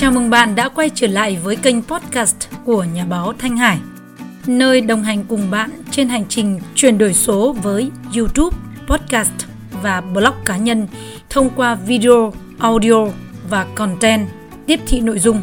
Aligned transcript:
Chào 0.00 0.12
mừng 0.12 0.30
bạn 0.30 0.54
đã 0.54 0.68
quay 0.68 0.90
trở 0.94 1.06
lại 1.06 1.38
với 1.42 1.56
kênh 1.56 1.82
podcast 1.82 2.36
của 2.64 2.84
nhà 2.84 3.04
báo 3.04 3.32
Thanh 3.38 3.56
Hải, 3.56 3.78
nơi 4.46 4.80
đồng 4.80 5.02
hành 5.02 5.24
cùng 5.24 5.50
bạn 5.50 5.70
trên 5.90 6.08
hành 6.08 6.24
trình 6.28 6.60
chuyển 6.74 6.98
đổi 6.98 7.14
số 7.14 7.52
với 7.62 7.90
YouTube, 8.16 8.56
podcast 8.86 9.30
và 9.82 10.00
blog 10.00 10.34
cá 10.44 10.56
nhân 10.56 10.86
thông 11.30 11.50
qua 11.56 11.74
video, 11.74 12.32
audio 12.58 13.06
và 13.50 13.66
content 13.74 14.28
tiếp 14.66 14.80
thị 14.86 15.00
nội 15.00 15.18
dung. 15.18 15.42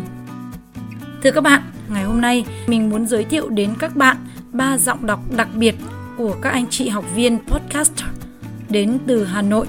Thưa 1.24 1.32
các 1.32 1.42
bạn, 1.42 1.62
ngày 1.90 2.04
hôm 2.04 2.22
nay 2.22 2.46
mình 2.68 2.90
muốn 2.90 3.08
giới 3.08 3.24
thiệu 3.24 3.50
đến 3.50 3.74
các 3.80 3.96
bạn 3.96 4.18
ba 4.52 4.78
giọng 4.78 5.06
đọc 5.06 5.20
đặc 5.38 5.48
biệt 5.56 5.76
của 6.18 6.36
các 6.42 6.50
anh 6.50 6.66
chị 6.70 6.90
học 6.90 7.06
viên 7.16 7.40
podcast 7.48 7.94
đến 8.70 8.98
từ 9.08 9.26
Hà 9.26 9.42
Nội 9.42 9.68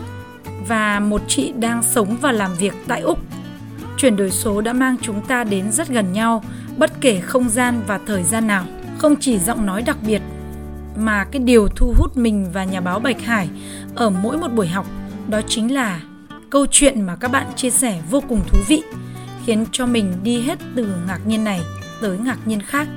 và 0.68 1.00
một 1.00 1.22
chị 1.28 1.52
đang 1.58 1.82
sống 1.82 2.16
và 2.20 2.32
làm 2.32 2.54
việc 2.54 2.74
tại 2.86 3.00
Úc. 3.00 3.18
Chuyển 3.96 4.16
đổi 4.16 4.30
số 4.30 4.60
đã 4.60 4.72
mang 4.72 4.96
chúng 5.02 5.26
ta 5.26 5.44
đến 5.44 5.72
rất 5.72 5.88
gần 5.88 6.12
nhau, 6.12 6.44
bất 6.76 7.00
kể 7.00 7.20
không 7.20 7.48
gian 7.48 7.82
và 7.86 8.00
thời 8.06 8.22
gian 8.22 8.46
nào. 8.46 8.64
Không 8.98 9.16
chỉ 9.20 9.38
giọng 9.38 9.66
nói 9.66 9.82
đặc 9.82 9.96
biệt, 10.06 10.22
mà 10.96 11.24
cái 11.24 11.42
điều 11.42 11.68
thu 11.68 11.94
hút 11.96 12.16
mình 12.16 12.50
và 12.52 12.64
nhà 12.64 12.80
báo 12.80 12.98
Bạch 12.98 13.22
Hải 13.22 13.48
ở 13.94 14.10
mỗi 14.10 14.38
một 14.38 14.48
buổi 14.54 14.66
học 14.66 14.86
đó 15.28 15.40
chính 15.48 15.74
là 15.74 16.00
câu 16.50 16.66
chuyện 16.70 17.02
mà 17.02 17.16
các 17.16 17.30
bạn 17.30 17.46
chia 17.56 17.70
sẻ 17.70 18.00
vô 18.10 18.22
cùng 18.28 18.40
thú 18.46 18.58
vị, 18.66 18.82
khiến 19.44 19.64
cho 19.72 19.86
mình 19.86 20.12
đi 20.22 20.40
hết 20.40 20.58
từ 20.74 20.94
ngạc 21.06 21.26
nhiên 21.26 21.44
này 21.44 21.60
tới 22.00 22.18
ngạc 22.18 22.38
nhiên 22.46 22.60
khác. 22.62 22.88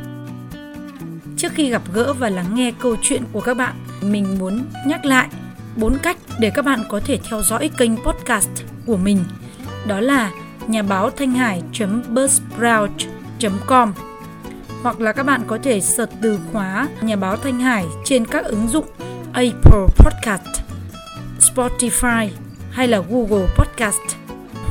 Trước 1.37 1.53
khi 1.53 1.69
gặp 1.69 1.81
gỡ 1.93 2.13
và 2.13 2.29
lắng 2.29 2.55
nghe 2.55 2.71
câu 2.79 2.95
chuyện 3.01 3.23
của 3.31 3.41
các 3.41 3.57
bạn, 3.57 3.75
mình 4.01 4.39
muốn 4.39 4.65
nhắc 4.87 5.05
lại 5.05 5.27
bốn 5.75 5.97
cách 6.03 6.17
để 6.39 6.51
các 6.55 6.65
bạn 6.65 6.83
có 6.89 6.99
thể 7.05 7.19
theo 7.29 7.41
dõi 7.41 7.69
kênh 7.77 7.97
podcast 7.97 8.49
của 8.85 8.97
mình. 8.97 9.23
Đó 9.87 9.99
là 9.99 10.31
nhà 10.69 10.81
báo 10.81 11.09
thanh 11.09 11.31
hải.buzzsprout.com 11.31 13.93
hoặc 14.83 15.01
là 15.01 15.11
các 15.11 15.23
bạn 15.23 15.41
có 15.47 15.57
thể 15.63 15.81
search 15.81 16.11
từ 16.21 16.39
khóa 16.51 16.87
nhà 17.01 17.15
báo 17.15 17.37
Thanh 17.37 17.59
Hải 17.59 17.85
trên 18.05 18.25
các 18.25 18.45
ứng 18.45 18.67
dụng 18.67 18.85
Apple 19.33 19.85
Podcast, 19.95 20.61
Spotify 21.39 22.29
hay 22.71 22.87
là 22.87 23.01
Google 23.09 23.47
Podcast. 23.57 23.99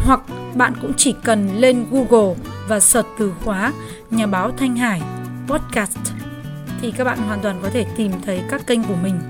Hoặc 0.04 0.20
bạn 0.54 0.72
cũng 0.82 0.92
chỉ 0.96 1.14
cần 1.24 1.56
lên 1.56 1.86
Google 1.90 2.34
và 2.68 2.80
search 2.80 3.08
từ 3.18 3.32
khóa 3.44 3.72
nhà 4.10 4.26
báo 4.26 4.52
Thanh 4.56 4.76
Hải 4.76 5.02
Podcast 5.48 5.98
thì 6.80 6.90
các 6.90 7.04
bạn 7.04 7.18
hoàn 7.18 7.40
toàn 7.40 7.60
có 7.62 7.70
thể 7.70 7.86
tìm 7.96 8.12
thấy 8.26 8.40
các 8.50 8.66
kênh 8.66 8.84
của 8.84 8.96
mình. 9.02 9.20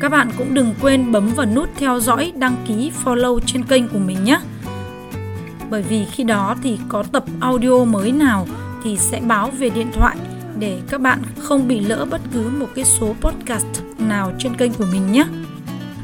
Các 0.00 0.08
bạn 0.08 0.30
cũng 0.38 0.54
đừng 0.54 0.74
quên 0.80 1.12
bấm 1.12 1.28
vào 1.28 1.46
nút 1.46 1.68
theo 1.76 2.00
dõi, 2.00 2.32
đăng 2.36 2.56
ký, 2.68 2.92
follow 3.04 3.40
trên 3.46 3.64
kênh 3.64 3.88
của 3.88 3.98
mình 3.98 4.24
nhé. 4.24 4.40
Bởi 5.70 5.82
vì 5.82 6.04
khi 6.04 6.24
đó 6.24 6.56
thì 6.62 6.78
có 6.88 7.02
tập 7.12 7.24
audio 7.40 7.84
mới 7.84 8.12
nào 8.12 8.46
thì 8.84 8.96
sẽ 8.96 9.20
báo 9.20 9.50
về 9.58 9.70
điện 9.70 9.90
thoại 9.92 10.16
để 10.58 10.80
các 10.88 11.00
bạn 11.00 11.22
không 11.38 11.68
bị 11.68 11.80
lỡ 11.80 12.06
bất 12.10 12.20
cứ 12.32 12.50
một 12.58 12.66
cái 12.74 12.84
số 12.84 13.14
podcast 13.20 13.66
nào 13.98 14.32
trên 14.38 14.56
kênh 14.56 14.72
của 14.72 14.86
mình 14.92 15.12
nhé. 15.12 15.24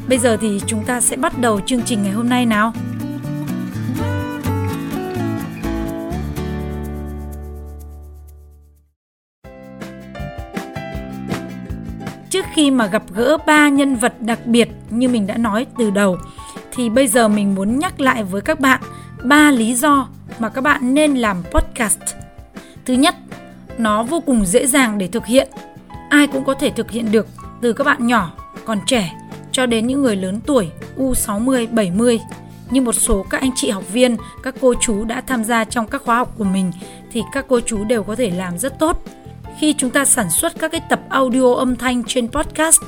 Bây 0.08 0.18
giờ 0.18 0.36
thì 0.40 0.60
chúng 0.66 0.84
ta 0.84 1.00
sẽ 1.00 1.16
bắt 1.16 1.38
đầu 1.38 1.60
chương 1.60 1.82
trình 1.82 2.02
ngày 2.02 2.12
hôm 2.12 2.28
nay 2.28 2.46
nào. 2.46 2.72
Trước 12.30 12.44
khi 12.54 12.70
mà 12.70 12.86
gặp 12.86 13.02
gỡ 13.14 13.36
ba 13.46 13.68
nhân 13.68 13.96
vật 13.96 14.14
đặc 14.20 14.46
biệt 14.46 14.68
như 14.90 15.08
mình 15.08 15.26
đã 15.26 15.36
nói 15.36 15.66
từ 15.78 15.90
đầu, 15.90 16.18
thì 16.72 16.90
bây 16.90 17.08
giờ 17.08 17.28
mình 17.28 17.54
muốn 17.54 17.78
nhắc 17.78 18.00
lại 18.00 18.22
với 18.22 18.40
các 18.40 18.60
bạn 18.60 18.80
ba 19.24 19.50
lý 19.50 19.74
do 19.74 20.08
mà 20.38 20.48
các 20.48 20.60
bạn 20.60 20.94
nên 20.94 21.14
làm 21.14 21.42
podcast. 21.50 22.00
Thứ 22.84 22.94
nhất, 22.94 23.14
nó 23.78 24.02
vô 24.02 24.20
cùng 24.20 24.46
dễ 24.46 24.66
dàng 24.66 24.98
để 24.98 25.08
thực 25.08 25.26
hiện. 25.26 25.48
Ai 26.10 26.26
cũng 26.26 26.44
có 26.44 26.54
thể 26.54 26.70
thực 26.70 26.90
hiện 26.90 27.12
được 27.12 27.26
từ 27.60 27.72
các 27.72 27.84
bạn 27.84 28.06
nhỏ 28.06 28.32
còn 28.64 28.78
trẻ 28.86 29.12
cho 29.52 29.66
đến 29.66 29.86
những 29.86 30.02
người 30.02 30.16
lớn 30.16 30.40
tuổi 30.46 30.70
U60, 30.96 31.74
70 31.74 32.20
như 32.70 32.80
một 32.80 32.94
số 32.94 33.26
các 33.30 33.40
anh 33.40 33.50
chị 33.56 33.70
học 33.70 33.92
viên, 33.92 34.16
các 34.42 34.54
cô 34.60 34.74
chú 34.80 35.04
đã 35.04 35.20
tham 35.20 35.44
gia 35.44 35.64
trong 35.64 35.86
các 35.86 36.02
khóa 36.02 36.16
học 36.16 36.34
của 36.38 36.44
mình 36.44 36.72
thì 37.12 37.22
các 37.32 37.44
cô 37.48 37.60
chú 37.60 37.84
đều 37.84 38.02
có 38.02 38.14
thể 38.14 38.30
làm 38.30 38.58
rất 38.58 38.78
tốt. 38.78 39.04
Khi 39.58 39.74
chúng 39.78 39.90
ta 39.90 40.04
sản 40.04 40.30
xuất 40.30 40.52
các 40.58 40.70
cái 40.70 40.80
tập 40.90 41.00
audio 41.08 41.54
âm 41.54 41.76
thanh 41.76 42.04
trên 42.04 42.28
podcast 42.28 42.82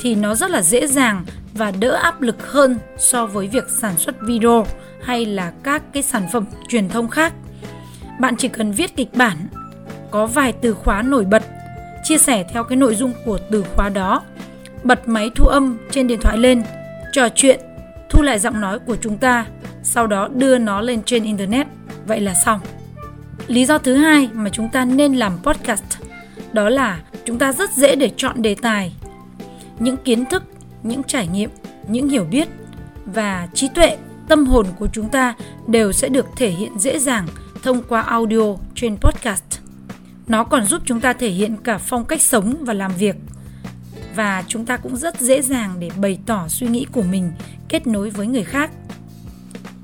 thì 0.00 0.14
nó 0.14 0.34
rất 0.34 0.50
là 0.50 0.62
dễ 0.62 0.86
dàng 0.86 1.24
và 1.54 1.70
đỡ 1.70 1.92
áp 1.92 2.20
lực 2.20 2.52
hơn 2.52 2.78
so 2.98 3.26
với 3.26 3.48
việc 3.48 3.64
sản 3.80 3.98
xuất 3.98 4.14
video 4.22 4.66
hay 5.02 5.26
là 5.26 5.52
các 5.62 5.82
cái 5.92 6.02
sản 6.02 6.26
phẩm 6.32 6.44
truyền 6.68 6.88
thông 6.88 7.08
khác. 7.08 7.32
Bạn 8.20 8.36
chỉ 8.36 8.48
cần 8.48 8.72
viết 8.72 8.96
kịch 8.96 9.14
bản, 9.14 9.36
có 10.10 10.26
vài 10.26 10.52
từ 10.52 10.74
khóa 10.74 11.02
nổi 11.02 11.24
bật, 11.24 11.42
chia 12.04 12.18
sẻ 12.18 12.44
theo 12.52 12.64
cái 12.64 12.76
nội 12.76 12.94
dung 12.94 13.12
của 13.24 13.38
từ 13.50 13.62
khóa 13.62 13.88
đó, 13.88 14.22
bật 14.84 15.08
máy 15.08 15.30
thu 15.34 15.46
âm 15.46 15.78
trên 15.90 16.06
điện 16.06 16.20
thoại 16.20 16.38
lên, 16.38 16.62
trò 17.12 17.28
chuyện, 17.34 17.60
thu 18.10 18.22
lại 18.22 18.38
giọng 18.38 18.60
nói 18.60 18.78
của 18.78 18.96
chúng 18.96 19.18
ta, 19.18 19.46
sau 19.82 20.06
đó 20.06 20.28
đưa 20.28 20.58
nó 20.58 20.80
lên 20.80 21.02
trên 21.02 21.24
internet. 21.24 21.66
Vậy 22.06 22.20
là 22.20 22.34
xong. 22.44 22.60
Lý 23.46 23.64
do 23.64 23.78
thứ 23.78 23.94
hai 23.94 24.28
mà 24.32 24.50
chúng 24.50 24.68
ta 24.68 24.84
nên 24.84 25.14
làm 25.14 25.32
podcast 25.42 25.84
đó 26.52 26.68
là 26.68 27.00
chúng 27.24 27.38
ta 27.38 27.52
rất 27.52 27.72
dễ 27.72 27.96
để 27.96 28.10
chọn 28.16 28.42
đề 28.42 28.54
tài. 28.54 28.92
Những 29.78 29.96
kiến 29.96 30.24
thức, 30.24 30.42
những 30.82 31.02
trải 31.02 31.26
nghiệm, 31.26 31.50
những 31.88 32.08
hiểu 32.08 32.24
biết 32.24 32.48
và 33.06 33.48
trí 33.54 33.68
tuệ, 33.68 33.96
tâm 34.28 34.46
hồn 34.46 34.66
của 34.78 34.88
chúng 34.92 35.08
ta 35.08 35.34
đều 35.66 35.92
sẽ 35.92 36.08
được 36.08 36.26
thể 36.36 36.50
hiện 36.50 36.78
dễ 36.78 36.98
dàng 36.98 37.26
thông 37.62 37.82
qua 37.82 38.00
audio 38.00 38.56
trên 38.74 38.96
podcast. 38.96 39.44
Nó 40.26 40.44
còn 40.44 40.64
giúp 40.64 40.82
chúng 40.84 41.00
ta 41.00 41.12
thể 41.12 41.30
hiện 41.30 41.56
cả 41.64 41.78
phong 41.78 42.04
cách 42.04 42.22
sống 42.22 42.54
và 42.60 42.74
làm 42.74 42.92
việc. 42.98 43.16
Và 44.14 44.44
chúng 44.48 44.66
ta 44.66 44.76
cũng 44.76 44.96
rất 44.96 45.20
dễ 45.20 45.42
dàng 45.42 45.74
để 45.78 45.90
bày 45.96 46.18
tỏ 46.26 46.48
suy 46.48 46.66
nghĩ 46.66 46.86
của 46.92 47.02
mình, 47.02 47.32
kết 47.68 47.86
nối 47.86 48.10
với 48.10 48.26
người 48.26 48.44
khác. 48.44 48.70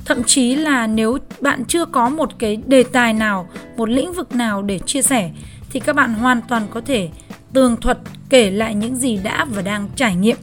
Thậm 0.04 0.24
chí 0.24 0.54
là 0.54 0.86
nếu 0.86 1.18
bạn 1.40 1.64
chưa 1.68 1.84
có 1.84 2.08
một 2.08 2.38
cái 2.38 2.56
đề 2.66 2.82
tài 2.82 3.12
nào, 3.12 3.48
một 3.76 3.88
lĩnh 3.88 4.12
vực 4.12 4.32
nào 4.32 4.62
để 4.62 4.78
chia 4.78 5.02
sẻ 5.02 5.30
thì 5.70 5.80
các 5.80 5.96
bạn 5.96 6.14
hoàn 6.14 6.40
toàn 6.48 6.66
có 6.70 6.80
thể 6.80 7.08
tường 7.52 7.76
thuật 7.80 7.98
kể 8.28 8.50
lại 8.50 8.74
những 8.74 8.96
gì 8.96 9.16
đã 9.16 9.44
và 9.44 9.62
đang 9.62 9.88
trải 9.96 10.16
nghiệm 10.16 10.36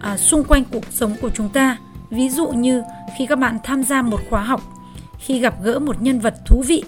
à, 0.00 0.16
xung 0.16 0.44
quanh 0.44 0.64
cuộc 0.64 0.84
sống 0.90 1.16
của 1.20 1.30
chúng 1.34 1.48
ta. 1.48 1.76
Ví 2.10 2.28
dụ 2.28 2.48
như 2.48 2.82
khi 3.16 3.26
các 3.26 3.38
bạn 3.38 3.58
tham 3.64 3.82
gia 3.82 4.02
một 4.02 4.20
khóa 4.30 4.42
học, 4.42 4.62
khi 5.18 5.40
gặp 5.40 5.54
gỡ 5.62 5.78
một 5.78 6.02
nhân 6.02 6.20
vật 6.20 6.34
thú 6.46 6.62
vị, 6.66 6.82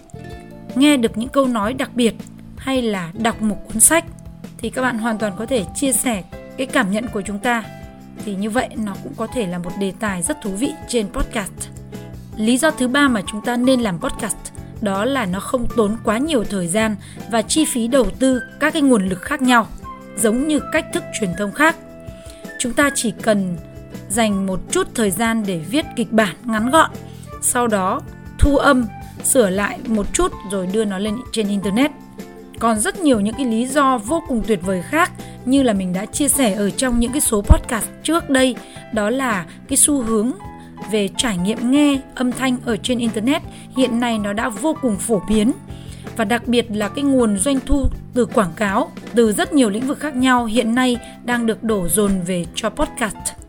nghe 0.75 0.97
được 0.97 1.19
những 1.19 1.29
câu 1.29 1.47
nói 1.47 1.75
đặc 1.75 1.91
biệt 1.95 2.15
hay 2.57 2.83
là 2.83 3.13
đọc 3.23 3.43
một 3.43 3.57
cuốn 3.67 3.81
sách 3.81 4.05
thì 4.59 4.71
các 4.71 4.83
bạn 4.83 4.99
hoàn 4.99 5.19
toàn 5.19 5.33
có 5.39 5.47
thể 5.47 5.65
chia 5.75 5.93
sẻ 5.93 6.23
cái 6.57 6.67
cảm 6.67 6.91
nhận 6.93 7.07
của 7.09 7.23
chúng 7.23 7.39
ta. 7.39 7.65
Thì 8.25 8.35
như 8.35 8.51
vậy 8.51 8.69
nó 8.77 8.95
cũng 9.03 9.13
có 9.17 9.27
thể 9.27 9.47
là 9.47 9.59
một 9.59 9.71
đề 9.81 9.93
tài 10.01 10.23
rất 10.23 10.43
thú 10.43 10.51
vị 10.51 10.73
trên 10.89 11.09
podcast. 11.09 11.53
Lý 12.37 12.59
do 12.59 12.71
thứ 12.71 12.89
ba 12.89 13.09
mà 13.09 13.23
chúng 13.27 13.41
ta 13.45 13.57
nên 13.57 13.81
làm 13.81 13.99
podcast 13.99 14.37
đó 14.81 15.05
là 15.05 15.27
nó 15.27 15.41
không 15.41 15.67
tốn 15.77 15.97
quá 16.05 16.19
nhiều 16.19 16.45
thời 16.45 16.69
gian 16.69 16.97
và 17.31 17.43
chi 17.43 17.65
phí 17.65 17.89
đầu 17.89 18.11
tư 18.11 18.41
các 18.61 18.73
cái 18.73 18.83
nguồn 18.83 19.09
lực 19.09 19.23
khác 19.23 19.43
nhau 19.43 19.67
giống 20.17 20.49
như 20.49 20.61
cách 20.73 20.87
thức 20.93 21.05
truyền 21.21 21.31
thông 21.39 21.53
khác 21.53 21.77
chúng 22.59 22.73
ta 22.73 22.91
chỉ 22.95 23.13
cần 23.23 23.57
dành 24.09 24.47
một 24.47 24.61
chút 24.71 24.89
thời 24.95 25.11
gian 25.11 25.43
để 25.47 25.59
viết 25.71 25.85
kịch 25.97 26.13
bản 26.13 26.37
ngắn 26.45 26.71
gọn, 26.71 26.91
sau 27.43 27.67
đó 27.67 28.01
thu 28.39 28.57
âm, 28.57 28.87
sửa 29.25 29.51
lại 29.51 29.79
một 29.87 30.07
chút 30.13 30.33
rồi 30.51 30.67
đưa 30.67 30.85
nó 30.85 30.99
lên 30.99 31.17
trên 31.33 31.49
internet 31.49 31.91
còn 32.63 32.81
rất 32.81 33.01
nhiều 33.01 33.21
những 33.21 33.35
cái 33.35 33.47
lý 33.47 33.67
do 33.67 33.99
vô 33.99 34.23
cùng 34.29 34.43
tuyệt 34.47 34.61
vời 34.63 34.83
khác 34.83 35.13
như 35.45 35.63
là 35.63 35.73
mình 35.73 35.93
đã 35.93 36.07
chia 36.07 36.29
sẻ 36.29 36.53
ở 36.55 36.71
trong 36.71 37.01
những 37.01 37.13
cái 37.13 37.21
số 37.21 37.43
podcast 37.43 37.87
trước 38.03 38.31
đây, 38.31 38.55
đó 38.93 39.11
là 39.11 39.47
cái 39.69 39.77
xu 39.77 40.03
hướng 40.03 40.33
về 40.91 41.09
trải 41.17 41.37
nghiệm 41.37 41.71
nghe 41.71 42.01
âm 42.15 42.33
thanh 42.33 42.57
ở 42.65 42.77
trên 42.77 42.99
internet 42.99 43.43
hiện 43.77 44.01
nay 44.01 44.19
nó 44.19 44.33
đã 44.33 44.49
vô 44.49 44.77
cùng 44.83 44.97
phổ 44.97 45.23
biến 45.29 45.53
và 46.17 46.25
đặc 46.25 46.49
biệt 46.49 46.67
là 46.71 46.89
cái 46.89 47.05
nguồn 47.05 47.39
doanh 47.39 47.59
thu 47.67 47.87
từ 48.15 48.27
quảng 48.27 48.53
cáo 48.57 48.91
từ 49.15 49.33
rất 49.33 49.53
nhiều 49.53 49.71
lĩnh 49.71 49.87
vực 49.87 50.01
khác 50.01 50.17
nhau 50.17 50.45
hiện 50.45 50.75
nay 50.75 50.97
đang 51.25 51.47
được 51.47 51.63
đổ 51.63 51.89
dồn 51.89 52.21
về 52.27 52.45
cho 52.55 52.71
podcast. 52.71 53.42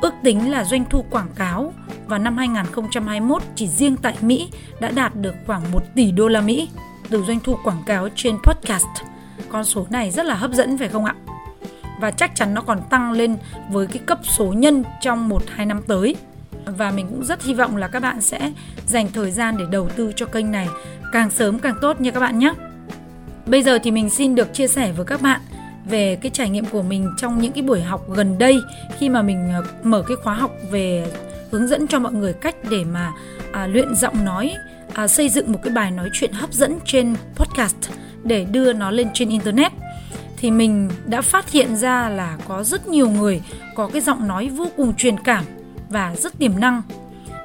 Ước 0.00 0.14
tính 0.22 0.50
là 0.50 0.64
doanh 0.64 0.84
thu 0.90 1.04
quảng 1.10 1.28
cáo 1.34 1.72
vào 2.06 2.18
năm 2.18 2.36
2021 2.36 3.42
chỉ 3.54 3.68
riêng 3.68 3.96
tại 3.96 4.16
Mỹ 4.20 4.48
đã 4.80 4.90
đạt 4.90 5.16
được 5.16 5.34
khoảng 5.46 5.72
1 5.72 5.82
tỷ 5.94 6.12
đô 6.12 6.28
la 6.28 6.40
Mỹ 6.40 6.68
từ 7.10 7.22
doanh 7.22 7.40
thu 7.40 7.56
quảng 7.64 7.82
cáo 7.86 8.08
trên 8.14 8.36
podcast. 8.42 8.86
Con 9.48 9.64
số 9.64 9.86
này 9.90 10.10
rất 10.10 10.26
là 10.26 10.34
hấp 10.34 10.52
dẫn 10.52 10.78
phải 10.78 10.88
không 10.88 11.04
ạ? 11.04 11.14
Và 12.00 12.10
chắc 12.10 12.34
chắn 12.34 12.54
nó 12.54 12.60
còn 12.60 12.80
tăng 12.90 13.12
lên 13.12 13.36
với 13.70 13.86
cái 13.86 14.02
cấp 14.06 14.18
số 14.22 14.44
nhân 14.44 14.84
trong 15.00 15.28
1-2 15.28 15.66
năm 15.66 15.82
tới 15.86 16.16
và 16.64 16.90
mình 16.90 17.06
cũng 17.08 17.24
rất 17.24 17.42
hy 17.42 17.54
vọng 17.54 17.76
là 17.76 17.88
các 17.88 18.00
bạn 18.00 18.20
sẽ 18.20 18.52
dành 18.86 19.08
thời 19.12 19.30
gian 19.30 19.56
để 19.58 19.64
đầu 19.70 19.88
tư 19.88 20.12
cho 20.16 20.26
kênh 20.26 20.50
này 20.50 20.68
càng 21.12 21.30
sớm 21.30 21.58
càng 21.58 21.74
tốt 21.80 22.00
nha 22.00 22.10
các 22.10 22.20
bạn 22.20 22.38
nhé. 22.38 22.52
Bây 23.46 23.62
giờ 23.62 23.78
thì 23.82 23.90
mình 23.90 24.10
xin 24.10 24.34
được 24.34 24.54
chia 24.54 24.68
sẻ 24.68 24.92
với 24.92 25.06
các 25.06 25.22
bạn 25.22 25.40
về 25.90 26.18
cái 26.22 26.30
trải 26.34 26.50
nghiệm 26.50 26.64
của 26.64 26.82
mình 26.82 27.10
trong 27.16 27.40
những 27.40 27.52
cái 27.52 27.62
buổi 27.62 27.80
học 27.80 28.10
gần 28.10 28.38
đây 28.38 28.60
khi 28.98 29.08
mà 29.08 29.22
mình 29.22 29.50
ờ, 29.54 29.62
mở 29.82 30.02
cái 30.08 30.16
khóa 30.16 30.34
học 30.34 30.52
về 30.70 31.12
hướng 31.50 31.68
dẫn 31.68 31.86
cho 31.86 31.98
mọi 31.98 32.12
người 32.12 32.32
cách 32.32 32.56
để 32.70 32.84
mà 32.84 33.12
à, 33.52 33.66
luyện 33.66 33.94
giọng 33.94 34.24
nói 34.24 34.54
à, 34.92 35.08
xây 35.08 35.28
dựng 35.28 35.52
một 35.52 35.58
cái 35.62 35.72
bài 35.72 35.90
nói 35.90 36.10
chuyện 36.12 36.32
hấp 36.32 36.52
dẫn 36.52 36.78
trên 36.84 37.14
podcast 37.34 37.76
để 38.22 38.44
đưa 38.44 38.72
nó 38.72 38.90
lên 38.90 39.08
trên 39.14 39.28
internet 39.28 39.72
thì 40.36 40.50
mình 40.50 40.90
đã 41.06 41.22
phát 41.22 41.50
hiện 41.50 41.76
ra 41.76 42.08
là 42.08 42.38
có 42.48 42.64
rất 42.64 42.88
nhiều 42.88 43.10
người 43.10 43.42
có 43.74 43.88
cái 43.88 44.00
giọng 44.00 44.28
nói 44.28 44.48
vô 44.48 44.66
cùng 44.76 44.94
truyền 44.94 45.18
cảm 45.18 45.44
và 45.88 46.14
rất 46.16 46.38
tiềm 46.38 46.60
năng. 46.60 46.82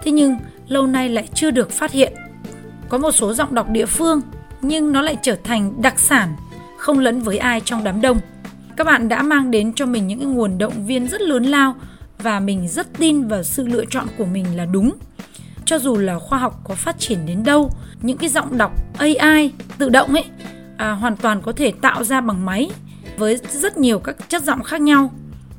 Thế 0.03 0.11
nhưng 0.11 0.37
lâu 0.67 0.87
nay 0.87 1.09
lại 1.09 1.27
chưa 1.33 1.51
được 1.51 1.71
phát 1.71 1.91
hiện. 1.91 2.13
Có 2.89 2.97
một 2.97 3.11
số 3.11 3.33
giọng 3.33 3.55
đọc 3.55 3.69
địa 3.69 3.85
phương 3.85 4.21
nhưng 4.61 4.91
nó 4.91 5.01
lại 5.01 5.17
trở 5.21 5.35
thành 5.43 5.81
đặc 5.81 5.99
sản 5.99 6.35
không 6.77 6.99
lẫn 6.99 7.19
với 7.19 7.37
ai 7.37 7.61
trong 7.65 7.83
đám 7.83 8.01
đông. 8.01 8.19
Các 8.77 8.83
bạn 8.83 9.09
đã 9.09 9.21
mang 9.21 9.51
đến 9.51 9.73
cho 9.73 9.85
mình 9.85 10.07
những 10.07 10.19
cái 10.19 10.27
nguồn 10.27 10.57
động 10.57 10.85
viên 10.85 11.07
rất 11.07 11.21
lớn 11.21 11.43
lao 11.43 11.75
và 12.17 12.39
mình 12.39 12.67
rất 12.67 12.87
tin 12.97 13.27
vào 13.27 13.43
sự 13.43 13.67
lựa 13.67 13.85
chọn 13.85 14.07
của 14.17 14.25
mình 14.25 14.57
là 14.57 14.65
đúng. 14.65 14.91
Cho 15.65 15.79
dù 15.79 15.97
là 15.97 16.19
khoa 16.19 16.39
học 16.39 16.61
có 16.63 16.75
phát 16.75 16.99
triển 16.99 17.25
đến 17.25 17.43
đâu, 17.43 17.71
những 18.01 18.17
cái 18.17 18.29
giọng 18.29 18.57
đọc 18.57 18.71
AI 18.97 19.53
tự 19.77 19.89
động 19.89 20.13
ấy 20.13 20.25
à, 20.77 20.91
hoàn 20.91 21.17
toàn 21.17 21.41
có 21.41 21.51
thể 21.51 21.71
tạo 21.81 22.03
ra 22.03 22.21
bằng 22.21 22.45
máy 22.45 22.69
với 23.17 23.39
rất 23.51 23.77
nhiều 23.77 23.99
các 23.99 24.29
chất 24.29 24.43
giọng 24.43 24.63
khác 24.63 24.81
nhau. 24.81 25.11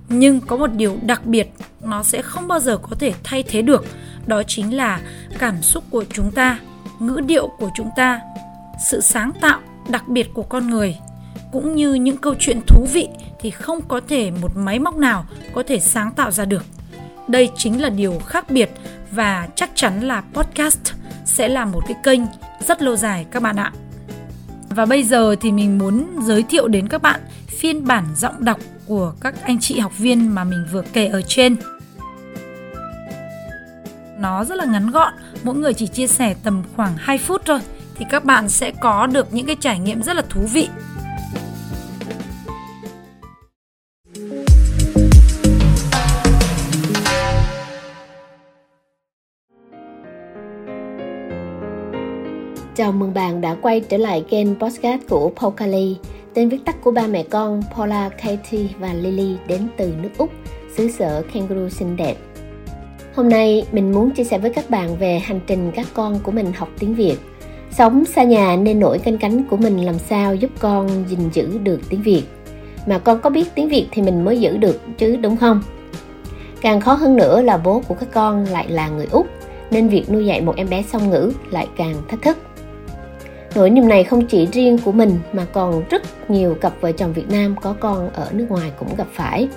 Nhưng 0.08 0.40
có 0.40 0.56
một 0.56 0.70
điều 0.72 0.98
đặc 1.02 1.26
biệt 1.26 1.48
nó 1.82 2.02
sẽ 2.02 2.22
không 2.22 2.48
bao 2.48 2.60
giờ 2.60 2.76
có 2.76 2.96
thể 2.98 3.12
thay 3.24 3.42
thế 3.42 3.62
được, 3.62 3.84
đó 4.26 4.42
chính 4.42 4.76
là 4.76 5.00
cảm 5.38 5.62
xúc 5.62 5.84
của 5.90 6.04
chúng 6.12 6.32
ta, 6.32 6.58
ngữ 6.98 7.20
điệu 7.26 7.48
của 7.58 7.70
chúng 7.76 7.90
ta, 7.96 8.20
sự 8.90 9.00
sáng 9.00 9.32
tạo 9.40 9.60
đặc 9.88 10.08
biệt 10.08 10.34
của 10.34 10.42
con 10.42 10.70
người 10.70 10.96
cũng 11.52 11.76
như 11.76 11.94
những 11.94 12.16
câu 12.16 12.34
chuyện 12.38 12.60
thú 12.66 12.86
vị 12.92 13.08
thì 13.40 13.50
không 13.50 13.80
có 13.88 14.00
thể 14.08 14.30
một 14.30 14.56
máy 14.56 14.78
móc 14.78 14.96
nào 14.96 15.26
có 15.54 15.62
thể 15.66 15.80
sáng 15.80 16.10
tạo 16.10 16.30
ra 16.30 16.44
được. 16.44 16.64
Đây 17.28 17.50
chính 17.56 17.82
là 17.82 17.88
điều 17.88 18.18
khác 18.26 18.50
biệt 18.50 18.70
và 19.10 19.48
chắc 19.54 19.70
chắn 19.74 20.00
là 20.00 20.22
podcast 20.32 20.92
sẽ 21.24 21.48
là 21.48 21.64
một 21.64 21.80
cái 21.88 21.96
kênh 22.02 22.20
rất 22.66 22.82
lâu 22.82 22.96
dài 22.96 23.26
các 23.30 23.42
bạn 23.42 23.56
ạ. 23.56 23.72
Và 24.68 24.86
bây 24.86 25.02
giờ 25.02 25.36
thì 25.40 25.52
mình 25.52 25.78
muốn 25.78 26.06
giới 26.22 26.42
thiệu 26.42 26.68
đến 26.68 26.88
các 26.88 27.02
bạn 27.02 27.20
phiên 27.46 27.86
bản 27.86 28.04
giọng 28.16 28.44
đọc 28.44 28.58
của 28.86 29.12
các 29.20 29.34
anh 29.42 29.58
chị 29.60 29.78
học 29.78 29.98
viên 29.98 30.34
mà 30.34 30.44
mình 30.44 30.66
vừa 30.72 30.82
kể 30.92 31.06
ở 31.06 31.22
trên. 31.22 31.56
Nó 34.18 34.44
rất 34.44 34.54
là 34.54 34.64
ngắn 34.64 34.90
gọn, 34.90 35.12
mỗi 35.42 35.54
người 35.54 35.74
chỉ 35.74 35.86
chia 35.86 36.06
sẻ 36.06 36.34
tầm 36.42 36.62
khoảng 36.76 36.96
2 36.96 37.18
phút 37.18 37.42
thôi 37.44 37.60
thì 37.94 38.06
các 38.10 38.24
bạn 38.24 38.48
sẽ 38.48 38.70
có 38.80 39.06
được 39.06 39.34
những 39.34 39.46
cái 39.46 39.56
trải 39.60 39.78
nghiệm 39.78 40.02
rất 40.02 40.16
là 40.16 40.22
thú 40.30 40.40
vị 40.52 40.68
Chào 52.76 52.92
mừng 52.92 53.14
bạn 53.14 53.40
đã 53.40 53.56
quay 53.62 53.80
trở 53.80 53.96
lại 53.96 54.24
kênh 54.30 54.54
podcast 54.54 55.02
của 55.08 55.30
Pokali, 55.36 55.96
tên 56.34 56.48
viết 56.48 56.58
tắt 56.64 56.76
của 56.82 56.90
ba 56.90 57.06
mẹ 57.06 57.22
con 57.22 57.62
Paula, 57.76 58.08
Katie 58.08 58.68
và 58.78 58.94
Lily 58.94 59.36
đến 59.48 59.68
từ 59.76 59.92
nước 60.02 60.08
Úc, 60.18 60.30
xứ 60.76 60.90
sở 60.90 61.22
kangaroo 61.34 61.68
xinh 61.68 61.96
đẹp. 61.96 62.16
Hôm 63.14 63.28
nay 63.28 63.66
mình 63.72 63.92
muốn 63.92 64.10
chia 64.10 64.24
sẻ 64.24 64.38
với 64.38 64.50
các 64.50 64.70
bạn 64.70 64.96
về 64.96 65.18
hành 65.18 65.40
trình 65.46 65.72
các 65.74 65.86
con 65.94 66.18
của 66.22 66.32
mình 66.32 66.52
học 66.56 66.68
tiếng 66.78 66.94
Việt. 66.94 67.16
Sống 67.70 68.04
xa 68.04 68.22
nhà 68.22 68.56
nên 68.56 68.80
nổi 68.80 68.98
canh 68.98 69.18
cánh 69.18 69.44
của 69.44 69.56
mình 69.56 69.84
làm 69.84 69.98
sao 69.98 70.34
giúp 70.34 70.50
con 70.58 71.04
gìn 71.08 71.30
giữ 71.32 71.58
được 71.58 71.80
tiếng 71.88 72.02
Việt. 72.02 72.22
Mà 72.86 72.98
con 72.98 73.20
có 73.20 73.30
biết 73.30 73.48
tiếng 73.54 73.68
Việt 73.68 73.86
thì 73.90 74.02
mình 74.02 74.24
mới 74.24 74.40
giữ 74.40 74.56
được 74.56 74.80
chứ 74.98 75.16
đúng 75.16 75.36
không? 75.36 75.62
Càng 76.60 76.80
khó 76.80 76.92
hơn 76.94 77.16
nữa 77.16 77.42
là 77.42 77.56
bố 77.56 77.82
của 77.88 77.94
các 77.94 78.08
con 78.12 78.44
lại 78.44 78.68
là 78.68 78.88
người 78.88 79.06
Úc, 79.10 79.26
nên 79.70 79.88
việc 79.88 80.10
nuôi 80.10 80.26
dạy 80.26 80.40
một 80.40 80.56
em 80.56 80.68
bé 80.70 80.82
song 80.82 81.10
ngữ 81.10 81.32
lại 81.50 81.68
càng 81.76 81.94
thách 82.08 82.22
thức. 82.22 82.36
Nỗi 83.56 83.70
niềm 83.70 83.88
này 83.88 84.04
không 84.04 84.26
chỉ 84.26 84.48
riêng 84.52 84.78
của 84.84 84.92
mình 84.92 85.18
mà 85.32 85.46
còn 85.52 85.82
rất 85.90 86.02
nhiều 86.30 86.54
cặp 86.54 86.72
vợ 86.80 86.92
chồng 86.92 87.12
Việt 87.12 87.30
Nam 87.30 87.54
có 87.62 87.74
con 87.80 88.10
ở 88.10 88.28
nước 88.32 88.46
ngoài 88.48 88.72
cũng 88.78 88.88
gặp 88.96 89.06
phải. 89.12 89.48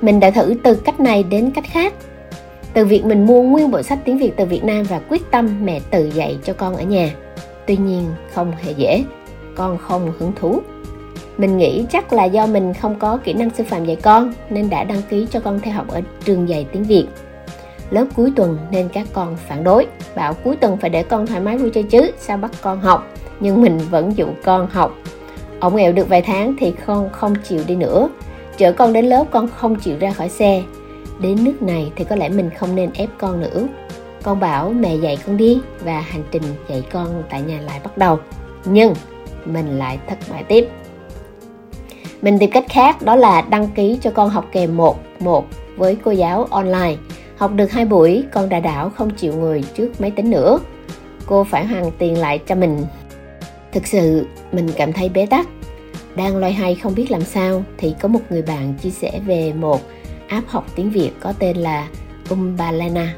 Mình 0.00 0.20
đã 0.20 0.30
thử 0.30 0.54
từ 0.62 0.74
cách 0.74 1.00
này 1.00 1.22
đến 1.22 1.50
cách 1.50 1.64
khác. 1.70 1.94
Từ 2.74 2.84
việc 2.84 3.04
mình 3.04 3.26
mua 3.26 3.42
nguyên 3.42 3.70
bộ 3.70 3.82
sách 3.82 3.98
tiếng 4.04 4.18
Việt 4.18 4.32
từ 4.36 4.44
Việt 4.44 4.64
Nam 4.64 4.82
và 4.82 4.98
quyết 4.98 5.30
tâm 5.30 5.64
mẹ 5.64 5.80
tự 5.90 6.10
dạy 6.14 6.38
cho 6.44 6.52
con 6.52 6.76
ở 6.76 6.82
nhà. 6.82 7.14
Tuy 7.66 7.76
nhiên 7.76 8.04
không 8.34 8.52
hề 8.62 8.72
dễ, 8.72 9.04
con 9.56 9.78
không 9.78 10.12
hứng 10.18 10.32
thú. 10.36 10.60
Mình 11.38 11.56
nghĩ 11.56 11.84
chắc 11.90 12.12
là 12.12 12.24
do 12.24 12.46
mình 12.46 12.74
không 12.74 12.98
có 12.98 13.18
kỹ 13.24 13.32
năng 13.32 13.50
sư 13.50 13.64
phạm 13.64 13.84
dạy 13.84 13.96
con 13.96 14.32
nên 14.50 14.70
đã 14.70 14.84
đăng 14.84 15.02
ký 15.10 15.26
cho 15.30 15.40
con 15.40 15.60
theo 15.60 15.74
học 15.74 15.88
ở 15.88 16.00
trường 16.24 16.48
dạy 16.48 16.66
tiếng 16.72 16.84
Việt 16.84 17.06
lớp 17.90 18.06
cuối 18.16 18.32
tuần 18.36 18.58
nên 18.70 18.88
các 18.88 19.06
con 19.12 19.36
phản 19.36 19.64
đối. 19.64 19.86
Bảo 20.14 20.34
cuối 20.34 20.56
tuần 20.56 20.76
phải 20.76 20.90
để 20.90 21.02
con 21.02 21.26
thoải 21.26 21.40
mái 21.40 21.58
vui 21.58 21.70
chơi 21.70 21.82
chứ, 21.82 22.10
sao 22.18 22.36
bắt 22.36 22.50
con 22.62 22.80
học? 22.80 23.06
Nhưng 23.40 23.62
mình 23.62 23.78
vẫn 23.90 24.16
dụ 24.16 24.26
con 24.44 24.66
học. 24.70 24.94
Ổng 25.60 25.76
nghèo 25.76 25.92
được 25.92 26.08
vài 26.08 26.22
tháng 26.22 26.54
thì 26.58 26.72
con 26.86 27.10
không 27.12 27.34
chịu 27.44 27.60
đi 27.66 27.76
nữa. 27.76 28.08
Chở 28.56 28.72
con 28.72 28.92
đến 28.92 29.06
lớp, 29.06 29.24
con 29.30 29.48
không 29.48 29.76
chịu 29.76 29.98
ra 29.98 30.10
khỏi 30.10 30.28
xe. 30.28 30.62
Đến 31.20 31.44
nước 31.44 31.62
này 31.62 31.92
thì 31.96 32.04
có 32.04 32.16
lẽ 32.16 32.28
mình 32.28 32.50
không 32.58 32.74
nên 32.74 32.90
ép 32.94 33.08
con 33.18 33.40
nữa. 33.40 33.66
Con 34.22 34.40
bảo 34.40 34.70
mẹ 34.70 34.94
dạy 34.94 35.18
con 35.26 35.36
đi 35.36 35.60
và 35.84 36.00
hành 36.00 36.22
trình 36.30 36.42
dạy 36.68 36.82
con 36.92 37.22
tại 37.30 37.42
nhà 37.42 37.60
lại 37.60 37.80
bắt 37.84 37.98
đầu. 37.98 38.18
Nhưng 38.64 38.94
mình 39.44 39.78
lại 39.78 39.98
thất 40.08 40.18
bại 40.30 40.44
tiếp. 40.44 40.68
Mình 42.22 42.38
tìm 42.38 42.50
cách 42.50 42.64
khác, 42.68 43.02
đó 43.02 43.16
là 43.16 43.40
đăng 43.40 43.68
ký 43.68 43.98
cho 44.02 44.10
con 44.10 44.30
học 44.30 44.44
kèm 44.52 44.76
một 44.76 44.98
một 45.20 45.46
với 45.76 45.96
cô 46.04 46.10
giáo 46.10 46.46
online. 46.50 46.96
Học 47.36 47.54
được 47.54 47.70
hai 47.70 47.84
buổi, 47.84 48.24
con 48.32 48.48
đã 48.48 48.60
đảo 48.60 48.90
không 48.90 49.10
chịu 49.10 49.32
ngồi 49.32 49.64
trước 49.74 50.00
máy 50.00 50.10
tính 50.10 50.30
nữa. 50.30 50.58
Cô 51.26 51.44
phải 51.44 51.66
hoàn 51.66 51.90
tiền 51.98 52.18
lại 52.18 52.40
cho 52.46 52.54
mình. 52.54 52.82
Thực 53.72 53.86
sự, 53.86 54.26
mình 54.52 54.68
cảm 54.76 54.92
thấy 54.92 55.08
bế 55.08 55.26
tắc. 55.26 55.48
Đang 56.16 56.36
loay 56.36 56.54
hoay 56.54 56.74
không 56.74 56.94
biết 56.94 57.10
làm 57.10 57.20
sao 57.20 57.64
thì 57.78 57.94
có 58.00 58.08
một 58.08 58.20
người 58.30 58.42
bạn 58.42 58.74
chia 58.82 58.90
sẻ 58.90 59.20
về 59.26 59.52
một 59.52 59.80
app 60.28 60.48
học 60.48 60.66
tiếng 60.74 60.90
Việt 60.90 61.10
có 61.20 61.32
tên 61.38 61.56
là 61.56 61.88
Umbalana. 62.30 63.14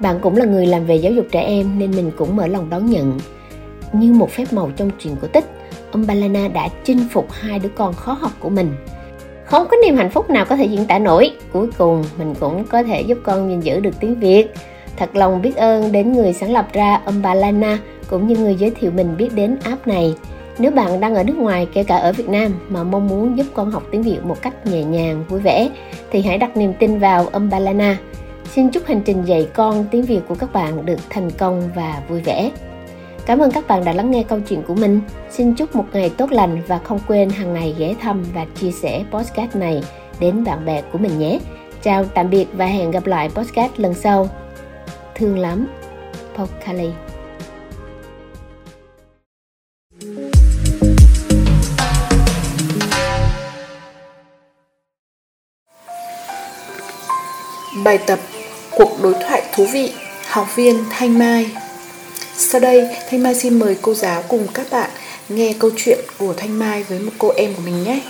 Bạn 0.00 0.18
cũng 0.22 0.36
là 0.36 0.44
người 0.44 0.66
làm 0.66 0.86
về 0.86 0.96
giáo 0.96 1.12
dục 1.12 1.26
trẻ 1.30 1.40
em 1.40 1.78
nên 1.78 1.90
mình 1.90 2.10
cũng 2.16 2.36
mở 2.36 2.46
lòng 2.46 2.70
đón 2.70 2.90
nhận. 2.90 3.18
Như 3.92 4.12
một 4.12 4.30
phép 4.30 4.52
màu 4.52 4.70
trong 4.76 4.90
truyện 4.98 5.16
cổ 5.22 5.28
tích, 5.28 5.44
Umbalana 5.92 6.48
đã 6.48 6.68
chinh 6.84 7.08
phục 7.10 7.32
hai 7.32 7.58
đứa 7.58 7.68
con 7.68 7.94
khó 7.94 8.12
học 8.12 8.32
của 8.40 8.50
mình– 8.50 8.74
không 9.44 9.66
có 9.70 9.76
niềm 9.84 9.96
hạnh 9.96 10.10
phúc 10.10 10.30
nào 10.30 10.44
có 10.44 10.56
thể 10.56 10.64
diễn 10.64 10.86
tả 10.86 10.98
nổi 10.98 11.30
cuối 11.52 11.68
cùng 11.78 12.04
mình 12.18 12.34
cũng 12.40 12.64
có 12.64 12.82
thể 12.82 13.00
giúp 13.00 13.18
con 13.22 13.48
gìn 13.48 13.60
giữ 13.60 13.80
được 13.80 14.00
tiếng 14.00 14.14
việt 14.20 14.54
thật 14.96 15.16
lòng 15.16 15.42
biết 15.42 15.56
ơn 15.56 15.92
đến 15.92 16.12
người 16.12 16.32
sáng 16.32 16.52
lập 16.52 16.68
ra 16.72 17.00
Umbalana 17.06 17.78
cũng 18.10 18.26
như 18.26 18.36
người 18.36 18.54
giới 18.54 18.70
thiệu 18.70 18.90
mình 18.90 19.16
biết 19.16 19.28
đến 19.34 19.56
app 19.64 19.86
này 19.86 20.14
nếu 20.58 20.70
bạn 20.70 21.00
đang 21.00 21.14
ở 21.14 21.24
nước 21.24 21.36
ngoài 21.36 21.68
kể 21.72 21.84
cả 21.84 21.96
ở 21.96 22.12
Việt 22.12 22.28
Nam 22.28 22.52
mà 22.68 22.84
mong 22.84 23.08
muốn 23.08 23.38
giúp 23.38 23.46
con 23.54 23.70
học 23.70 23.82
tiếng 23.90 24.02
Việt 24.02 24.18
một 24.24 24.42
cách 24.42 24.66
nhẹ 24.66 24.84
nhàng, 24.84 25.24
vui 25.28 25.40
vẻ 25.40 25.68
thì 26.10 26.22
hãy 26.22 26.38
đặt 26.38 26.56
niềm 26.56 26.72
tin 26.78 26.98
vào 26.98 27.26
Umbalana. 27.32 27.98
Xin 28.44 28.70
chúc 28.70 28.86
hành 28.86 29.00
trình 29.04 29.22
dạy 29.24 29.48
con 29.54 29.84
tiếng 29.90 30.02
Việt 30.02 30.20
của 30.28 30.34
các 30.34 30.52
bạn 30.52 30.86
được 30.86 30.98
thành 31.10 31.30
công 31.30 31.70
và 31.74 32.02
vui 32.08 32.20
vẻ. 32.20 32.50
Cảm 33.26 33.38
ơn 33.38 33.50
các 33.50 33.66
bạn 33.68 33.84
đã 33.84 33.92
lắng 33.92 34.10
nghe 34.10 34.24
câu 34.28 34.40
chuyện 34.48 34.62
của 34.62 34.74
mình. 34.74 35.00
Xin 35.30 35.54
chúc 35.54 35.76
một 35.76 35.84
ngày 35.92 36.10
tốt 36.10 36.32
lành 36.32 36.62
và 36.66 36.78
không 36.78 37.00
quên 37.08 37.30
hàng 37.30 37.54
ngày 37.54 37.74
ghé 37.78 37.94
thăm 38.00 38.24
và 38.34 38.46
chia 38.60 38.70
sẻ 38.70 39.04
podcast 39.10 39.56
này 39.56 39.82
đến 40.20 40.44
bạn 40.44 40.64
bè 40.64 40.82
của 40.92 40.98
mình 40.98 41.18
nhé. 41.18 41.38
Chào 41.82 42.04
tạm 42.04 42.30
biệt 42.30 42.46
và 42.52 42.66
hẹn 42.66 42.90
gặp 42.90 43.06
lại 43.06 43.28
podcast 43.34 43.72
lần 43.76 43.94
sau. 43.94 44.28
Thương 45.14 45.38
lắm. 45.38 45.66
Pokali. 46.36 46.90
Bài 57.84 57.98
tập 58.06 58.18
Cuộc 58.70 58.90
đối 59.02 59.14
thoại 59.14 59.42
thú 59.54 59.66
vị, 59.72 59.92
Học 60.28 60.56
viên 60.56 60.76
Thanh 60.90 61.18
Mai 61.18 61.63
sau 62.38 62.60
đây, 62.60 62.88
Thanh 63.10 63.22
Mai 63.22 63.34
xin 63.34 63.58
mời 63.58 63.76
cô 63.82 63.94
giáo 63.94 64.22
cùng 64.28 64.46
các 64.54 64.66
bạn 64.70 64.90
nghe 65.28 65.54
câu 65.58 65.70
chuyện 65.76 65.98
của 66.18 66.34
Thanh 66.36 66.58
Mai 66.58 66.82
với 66.82 66.98
một 66.98 67.12
cô 67.18 67.32
em 67.36 67.54
của 67.54 67.62
mình 67.64 67.84
nhé. 67.84 68.00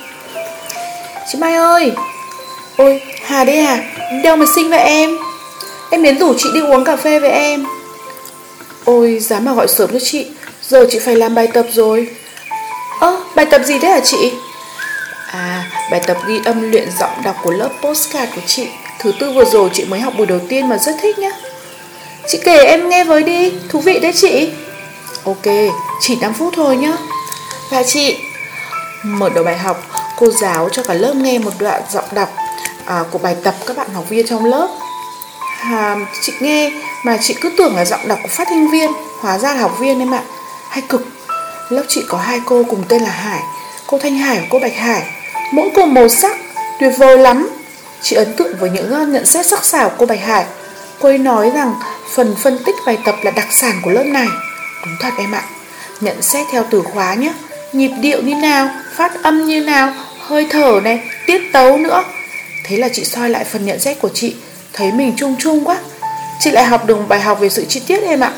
Chị 1.33 1.39
Mai 1.39 1.55
ơi! 1.55 1.93
Ôi, 2.77 3.03
Hà 3.23 3.45
đấy 3.45 3.59
à? 3.59 3.85
Đâu 4.25 4.37
mà 4.37 4.47
xinh 4.55 4.71
vậy 4.71 4.81
em? 4.81 5.19
Em 5.91 6.03
đến 6.03 6.19
rủ 6.19 6.35
chị 6.39 6.49
đi 6.55 6.61
uống 6.61 6.85
cà 6.85 6.97
phê 6.97 7.19
với 7.19 7.31
em. 7.31 7.65
Ôi, 8.85 9.19
dám 9.21 9.45
mà 9.45 9.55
gọi 9.55 9.69
sớm 9.69 9.91
cho 9.93 9.99
chị, 10.03 10.27
giờ 10.63 10.87
chị 10.91 10.99
phải 10.99 11.17
làm 11.17 11.35
bài 11.35 11.49
tập 11.53 11.67
rồi. 11.73 12.09
Ơ, 13.01 13.17
bài 13.35 13.47
tập 13.47 13.63
gì 13.65 13.79
đấy 13.79 13.91
hả 13.91 14.01
chị? 14.01 14.33
À, 15.27 15.71
bài 15.91 16.01
tập 16.07 16.17
ghi 16.27 16.41
âm 16.45 16.71
luyện 16.71 16.89
giọng 17.01 17.23
đọc 17.25 17.37
của 17.43 17.51
lớp 17.51 17.71
postcard 17.83 18.35
của 18.35 18.41
chị 18.47 18.67
Thứ 18.99 19.13
tư 19.21 19.33
vừa 19.33 19.45
rồi 19.45 19.71
chị 19.73 19.85
mới 19.85 20.01
học 20.01 20.15
buổi 20.19 20.27
đầu 20.27 20.39
tiên 20.49 20.69
mà 20.69 20.79
rất 20.79 20.93
thích 21.03 21.19
nhá 21.19 21.31
Chị 22.29 22.39
kể 22.45 22.65
em 22.65 22.89
nghe 22.89 23.05
với 23.05 23.23
đi 23.23 23.53
Thú 23.69 23.81
vị 23.81 23.99
đấy 23.99 24.13
chị. 24.15 24.51
Ok, 25.25 25.47
chỉ 26.01 26.17
5 26.21 26.33
phút 26.35 26.55
thôi 26.57 26.77
nhá. 26.77 26.93
Và 27.71 27.83
chị 27.83 28.17
Mở 29.03 29.29
đầu 29.35 29.45
bài 29.45 29.59
học 29.59 29.83
Cô 30.17 30.31
giáo 30.31 30.69
cho 30.73 30.83
cả 30.83 30.95
lớp 30.95 31.15
nghe 31.17 31.39
một 31.39 31.53
đoạn 31.59 31.83
giọng 31.91 32.05
đọc 32.13 32.29
à, 32.85 33.05
Của 33.11 33.19
bài 33.19 33.37
tập 33.45 33.55
các 33.67 33.77
bạn 33.77 33.95
học 33.95 34.05
viên 34.09 34.27
trong 34.27 34.45
lớp. 34.45 34.69
À, 35.61 35.97
chị 36.23 36.33
nghe 36.41 36.73
mà 37.05 37.19
chị 37.21 37.35
cứ 37.41 37.51
tưởng 37.59 37.77
là 37.77 37.85
giọng 37.85 38.09
đọc 38.09 38.19
của 38.23 38.29
phát 38.29 38.49
thanh 38.49 38.71
viên 38.71 38.91
hóa 39.21 39.39
ra 39.39 39.55
là 39.55 39.61
học 39.61 39.79
viên 39.79 39.99
em 39.99 40.15
ạ. 40.15 40.23
Hay 40.69 40.83
cực. 40.89 41.07
Lớp 41.69 41.85
chị 41.89 42.03
có 42.09 42.19
hai 42.19 42.41
cô 42.47 42.65
cùng 42.69 42.85
tên 42.89 43.03
là 43.03 43.11
hải 43.11 43.41
cô 43.87 43.99
thanh 43.99 44.19
hải 44.19 44.39
và 44.39 44.47
cô 44.51 44.59
bạch 44.59 44.77
hải. 44.77 45.03
Mỗi 45.53 45.71
cô 45.75 45.87
màu 45.87 46.09
sắc 46.09 46.37
tuyệt 46.81 46.93
vời 46.99 47.19
lắm. 47.19 47.51
Chị 48.03 48.17
ấn 48.17 48.33
tượng 48.37 48.57
với 48.61 48.71
những 48.71 48.95
à, 48.95 49.05
nhận 49.05 49.27
xét 49.27 49.47
sắc 49.47 49.65
sảo 49.65 49.89
của 49.89 49.97
cô 49.99 50.07
bạch 50.07 50.21
hải 50.21 50.45
cô 51.01 51.09
ấy 51.09 51.19
nói 51.19 51.51
rằng 51.55 51.75
phần 52.15 52.37
phân 52.43 52.59
tích 52.65 52.75
bài 52.87 52.99
tập 53.05 53.15
là 53.23 53.31
đặc 53.31 53.47
sản 53.51 53.81
của 53.83 53.91
lớp 53.91 54.05
này. 54.05 54.27
Đúng 54.87 54.97
thật 55.01 55.13
em 55.19 55.33
ạ. 55.33 55.43
Nhận 56.01 56.23
xét 56.23 56.47
theo 56.53 56.65
từ 56.71 56.83
khóa 56.83 57.15
nhé. 57.15 57.33
Nhịp 57.73 57.91
điệu 58.01 58.23
như 58.23 58.35
nào, 58.35 58.69
phát 58.97 59.23
âm 59.23 59.47
như 59.47 59.61
nào, 59.61 59.95
hơi 60.21 60.47
thở 60.51 60.81
này, 60.85 61.01
tiết 61.27 61.43
tấu 61.53 61.79
nữa. 61.79 62.05
Thế 62.65 62.77
là 62.77 62.89
chị 62.93 63.05
soi 63.05 63.31
lại 63.31 63.45
phần 63.45 63.67
nhận 63.67 63.81
xét 63.81 63.99
của 64.01 64.11
chị. 64.15 64.37
Thấy 64.73 64.93
mình 64.93 65.13
chung 65.17 65.37
chung 65.39 65.65
quá. 65.65 65.79
Chị 66.41 66.51
lại 66.51 66.65
học 66.65 66.85
được 66.87 66.97
một 66.97 67.05
bài 67.09 67.21
học 67.21 67.41
về 67.41 67.49
sự 67.49 67.65
chi 67.69 67.83
tiết 67.87 68.03
em 68.03 68.21
ạ. 68.21 68.33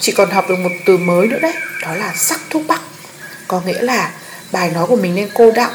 Chị 0.00 0.12
còn 0.12 0.30
học 0.30 0.44
được 0.48 0.56
một 0.58 0.70
từ 0.86 0.96
mới 0.96 1.26
nữa 1.26 1.38
đấy. 1.42 1.52
Đó 1.82 1.94
là 1.94 2.12
sắc 2.16 2.40
thuốc 2.50 2.62
bắc. 2.66 2.80
Có 3.48 3.60
nghĩa 3.66 3.82
là 3.82 4.10
bài 4.52 4.70
nói 4.74 4.86
của 4.86 4.96
mình 4.96 5.14
nên 5.14 5.28
cô 5.34 5.50
đọng, 5.50 5.72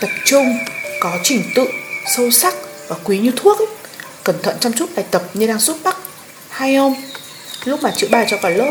tập 0.00 0.10
trung, 0.24 0.58
có 1.00 1.18
trình 1.22 1.42
tự, 1.54 1.66
sâu 2.06 2.30
sắc 2.30 2.54
và 2.88 2.96
quý 3.04 3.18
như 3.18 3.32
thuốc 3.36 3.58
ấy 3.58 3.66
cẩn 4.24 4.42
thận 4.42 4.56
chăm 4.60 4.72
chút 4.72 4.90
bài 4.96 5.04
tập 5.10 5.22
như 5.34 5.46
đang 5.46 5.58
giúp 5.58 5.76
bắc 5.84 5.96
hay 6.50 6.76
không? 6.76 6.94
Lúc 7.64 7.82
mà 7.82 7.90
chữa 7.96 8.08
bài 8.10 8.26
cho 8.30 8.36
cả 8.36 8.48
lớp, 8.48 8.70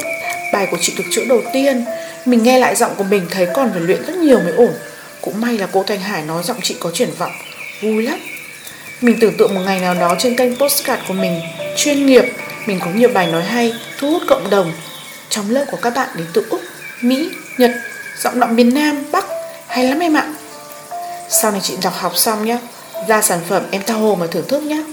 bài 0.54 0.68
của 0.72 0.78
chị 0.82 0.94
được 0.98 1.04
chữa 1.12 1.26
đầu 1.26 1.42
tiên. 1.54 1.86
Mình 2.26 2.44
nghe 2.44 2.60
lại 2.60 2.76
giọng 2.76 2.96
của 2.96 3.04
mình 3.04 3.28
thấy 3.32 3.48
còn 3.54 3.72
phải 3.72 3.82
luyện 3.82 4.06
rất 4.06 4.16
nhiều 4.16 4.40
mới 4.40 4.54
ổn. 4.54 4.74
Cũng 5.22 5.42
may 5.42 5.58
là 5.58 5.68
cô 5.72 5.84
thanh 5.84 6.00
hải 6.00 6.22
nói 6.22 6.44
giọng 6.44 6.58
chị 6.64 6.76
có 6.80 6.92
triển 6.94 7.10
vọng. 7.18 7.32
Vui 7.82 8.04
lắm. 8.04 8.20
Mình 9.02 9.18
tưởng 9.22 9.38
tượng 9.38 9.56
một 9.56 9.62
ngày 9.66 9.80
nào 9.80 9.94
đó 9.94 10.16
trên 10.20 10.36
kênh 10.36 10.56
postcard 10.56 11.02
của 11.08 11.14
mình, 11.14 11.42
chuyên 11.78 12.06
nghiệp, 12.06 12.26
mình 12.66 12.80
có 12.80 12.92
nhiều 12.96 13.10
bài 13.14 13.28
nói 13.28 13.44
hay, 13.44 13.74
thu 14.00 14.12
hút 14.12 14.22
cộng 14.28 14.50
đồng. 14.50 14.74
Trong 15.30 15.50
lớp 15.50 15.66
của 15.72 15.78
các 15.82 15.94
bạn 15.96 16.10
đến 16.16 16.28
từ 16.34 16.46
úc, 16.50 16.62
mỹ, 17.02 17.30
nhật, 17.58 17.72
giọng 18.24 18.40
đọng 18.40 18.56
miền 18.56 18.74
nam, 18.74 19.04
bắc. 19.12 19.26
Hay 19.68 19.84
lắm 19.84 20.00
em 20.00 20.18
ạ. 20.18 20.34
Sau 21.30 21.52
này 21.52 21.62
chị 21.64 21.78
đọc 21.84 21.94
học 21.96 22.18
xong 22.18 22.46
nhé 22.46 22.58
ra 23.08 23.22
sản 23.22 23.40
phẩm 23.50 23.64
em 23.72 23.82
tha 23.88 23.94
hồ 23.94 24.16
mà 24.20 24.28
thưởng 24.32 24.48
thức 24.48 24.64
nhé 24.64 24.84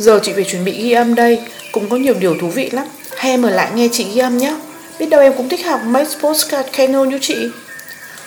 giờ 0.00 0.20
chị 0.22 0.32
phải 0.32 0.44
chuẩn 0.44 0.64
bị 0.64 0.82
ghi 0.82 0.92
âm 0.92 1.14
đây. 1.14 1.40
Cũng 1.72 1.88
có 1.88 1.96
nhiều 1.96 2.14
điều 2.14 2.36
thú 2.40 2.48
vị 2.48 2.70
lắm. 2.70 2.86
Hay 3.16 3.30
em 3.30 3.42
ở 3.42 3.50
lại 3.50 3.68
nghe 3.74 3.88
chị 3.92 4.06
ghi 4.14 4.20
âm 4.20 4.38
nhé. 4.38 4.56
Biết 4.98 5.06
đâu 5.06 5.20
em 5.20 5.32
cũng 5.36 5.48
thích 5.48 5.66
học 5.66 5.80
make 5.84 6.10
postcard 6.20 6.68
canon 6.72 7.08
như 7.08 7.18
chị. 7.22 7.36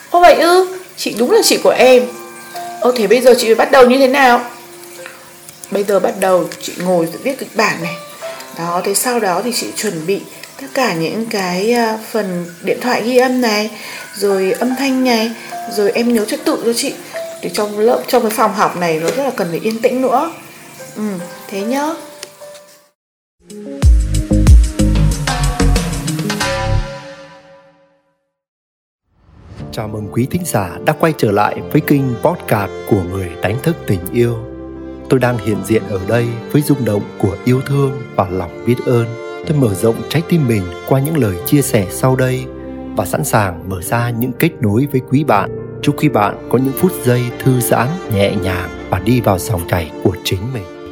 Ô 0.10 0.20
vậy 0.20 0.34
ư, 0.34 0.80
chị 0.98 1.16
đúng 1.18 1.32
là 1.32 1.42
chị 1.44 1.58
của 1.64 1.76
em. 1.78 2.04
Ô, 2.82 2.92
thế 2.92 3.08
bây 3.08 3.22
giờ 3.22 3.36
chị 3.38 3.46
phải 3.46 3.56
bắt 3.56 3.72
đầu 3.72 3.88
như 3.88 3.98
thế 3.98 4.08
nào? 4.08 4.42
Bây 5.72 5.84
giờ 5.84 6.00
bắt 6.00 6.14
đầu, 6.20 6.50
chị 6.62 6.74
ngồi 6.86 7.08
viết 7.24 7.40
kịch 7.40 7.56
bản 7.56 7.84
này. 7.84 7.94
Đó, 8.58 8.82
thế 8.86 8.94
sau 8.94 9.20
đó 9.20 9.42
thì 9.44 9.52
chị 9.56 9.68
chuẩn 9.76 10.06
bị 10.06 10.20
tất 10.62 10.68
cả 10.74 10.94
những 10.94 11.26
cái 11.26 11.74
à, 11.74 11.98
phần 12.12 12.46
điện 12.62 12.78
thoại 12.82 13.02
ghi 13.06 13.18
âm 13.18 13.42
này, 13.42 13.70
rồi 14.16 14.52
âm 14.60 14.76
thanh 14.76 15.04
này, 15.04 15.32
rồi 15.72 15.92
em 15.92 16.14
nhớ 16.14 16.26
trật 16.26 16.46
tự 16.46 16.62
cho 16.66 16.74
chị. 16.74 16.94
Thì 17.42 17.50
trong 17.54 17.80
lớp, 17.80 18.04
trong 18.08 18.22
cái 18.22 18.32
phòng 18.32 18.54
học 18.54 18.78
này 18.78 19.00
nó 19.00 19.08
rất 19.08 19.24
là 19.24 19.32
cần 19.36 19.48
phải 19.50 19.60
yên 19.64 19.82
tĩnh 19.82 20.02
nữa. 20.02 20.32
Ừ 20.96 21.04
thế 21.54 21.66
nhá 21.66 21.94
Chào 29.72 29.88
mừng 29.88 30.08
quý 30.12 30.28
thính 30.32 30.46
giả 30.46 30.78
đã 30.86 30.94
quay 30.94 31.14
trở 31.18 31.32
lại 31.32 31.62
với 31.72 31.82
kênh 31.82 32.02
podcast 32.24 32.72
của 32.90 33.04
người 33.04 33.32
đánh 33.42 33.58
thức 33.64 33.76
tình 33.88 34.00
yêu. 34.12 34.38
Tôi 35.10 35.20
đang 35.20 35.38
hiện 35.38 35.58
diện 35.66 35.84
ở 35.90 36.00
đây 36.08 36.28
với 36.52 36.62
rung 36.62 36.86
động 36.86 37.04
của 37.20 37.38
yêu 37.46 37.62
thương 37.66 38.02
và 38.16 38.30
lòng 38.30 38.64
biết 38.68 38.76
ơn. 38.86 39.06
Tôi 39.48 39.58
mở 39.58 39.74
rộng 39.74 39.96
trái 40.10 40.22
tim 40.30 40.48
mình 40.48 40.64
qua 40.88 41.00
những 41.00 41.18
lời 41.18 41.36
chia 41.46 41.62
sẻ 41.62 41.88
sau 41.92 42.16
đây 42.16 42.46
và 42.96 43.06
sẵn 43.06 43.24
sàng 43.24 43.70
mở 43.70 43.82
ra 43.82 44.10
những 44.10 44.32
kết 44.40 44.52
nối 44.62 44.88
với 44.92 45.02
quý 45.10 45.24
bạn. 45.24 45.80
Chúc 45.82 45.96
quý 46.02 46.10
bạn 46.10 46.50
có 46.52 46.58
những 46.58 46.74
phút 46.78 46.92
giây 47.04 47.22
thư 47.40 47.60
giãn, 47.60 47.88
nhẹ 48.14 48.36
nhàng 48.36 48.70
và 48.90 49.00
đi 49.00 49.22
vào 49.22 49.40
dòng 49.40 49.68
chảy 49.68 49.92
của 50.04 50.16
chính 50.24 50.40
mình. 50.54 50.83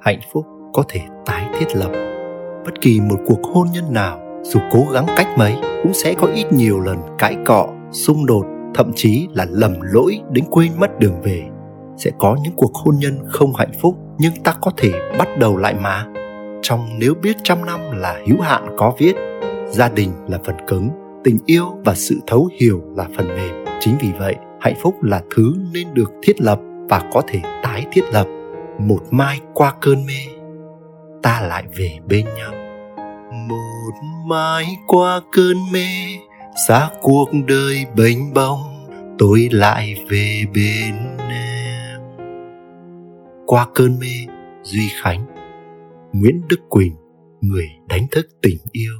Hạnh 0.00 0.20
phúc 0.32 0.46
có 0.72 0.82
thể 0.88 1.00
tái 1.26 1.46
thiết 1.58 1.66
lập. 1.74 1.90
Bất 2.64 2.80
kỳ 2.80 3.00
một 3.00 3.16
cuộc 3.26 3.42
hôn 3.54 3.68
nhân 3.72 3.92
nào, 3.92 4.20
dù 4.42 4.60
cố 4.72 4.80
gắng 4.92 5.06
cách 5.16 5.28
mấy, 5.38 5.56
cũng 5.82 5.94
sẽ 5.94 6.14
có 6.14 6.26
ít 6.34 6.52
nhiều 6.52 6.80
lần 6.80 6.98
cãi 7.18 7.36
cọ, 7.46 7.68
xung 7.90 8.26
đột, 8.26 8.46
thậm 8.74 8.92
chí 8.94 9.28
là 9.34 9.46
lầm 9.50 9.74
lỗi 9.80 10.20
đến 10.30 10.44
quên 10.50 10.72
mất 10.76 10.98
đường 10.98 11.20
về. 11.22 11.42
Sẽ 11.96 12.10
có 12.18 12.36
những 12.42 12.52
cuộc 12.56 12.74
hôn 12.74 12.94
nhân 12.98 13.18
không 13.26 13.54
hạnh 13.54 13.72
phúc, 13.80 13.96
nhưng 14.18 14.32
ta 14.44 14.54
có 14.60 14.70
thể 14.76 14.92
bắt 15.18 15.28
đầu 15.38 15.56
lại 15.56 15.74
mà. 15.80 16.06
Trong 16.62 16.80
nếu 16.98 17.14
biết 17.22 17.36
trăm 17.42 17.66
năm 17.66 17.80
là 17.92 18.20
hữu 18.28 18.40
hạn 18.40 18.76
có 18.78 18.94
viết, 18.98 19.16
gia 19.68 19.88
đình 19.88 20.10
là 20.28 20.38
phần 20.44 20.56
cứng, 20.66 20.88
tình 21.24 21.38
yêu 21.46 21.64
và 21.84 21.94
sự 21.94 22.20
thấu 22.26 22.48
hiểu 22.60 22.82
là 22.96 23.06
phần 23.16 23.28
mềm. 23.28 23.64
Chính 23.80 23.94
vì 24.00 24.08
vậy, 24.18 24.36
hạnh 24.60 24.76
phúc 24.82 25.02
là 25.02 25.22
thứ 25.36 25.54
nên 25.72 25.94
được 25.94 26.12
thiết 26.22 26.40
lập 26.40 26.60
và 26.88 27.02
có 27.12 27.22
thể 27.28 27.40
tái 27.62 27.86
thiết 27.92 28.02
lập 28.12 28.26
một 28.80 29.00
mai 29.10 29.40
qua 29.54 29.74
cơn 29.80 30.06
mê, 30.06 30.32
ta 31.22 31.40
lại 31.40 31.64
về 31.76 31.98
bên 32.08 32.26
nhau. 32.36 32.52
Một 33.32 33.92
mai 34.26 34.76
qua 34.86 35.20
cơn 35.32 35.56
mê 35.72 35.86
xa 36.68 36.90
cuộc 37.02 37.28
đời 37.46 37.86
bênh 37.96 38.34
bông 38.34 38.86
tôi 39.18 39.48
lại 39.52 40.04
về 40.08 40.42
bên 40.54 40.94
em. 41.30 42.00
Qua 43.46 43.66
cơn 43.74 43.98
mê, 43.98 44.32
duy 44.62 44.88
khánh, 45.02 45.26
nguyễn 46.12 46.42
đức 46.48 46.60
quỳnh, 46.68 46.94
người 47.40 47.68
đánh 47.88 48.06
thức 48.10 48.26
tình 48.42 48.58
yêu. 48.72 48.94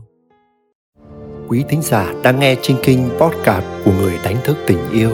Quý 1.48 1.64
thính 1.68 1.82
giả 1.82 2.14
đang 2.22 2.40
nghe 2.40 2.56
trên 2.62 2.76
kinh 2.82 3.08
podcast 3.18 3.64
của 3.84 3.92
người 3.92 4.18
đánh 4.24 4.36
thức 4.44 4.56
tình 4.66 4.90
yêu, 4.92 5.10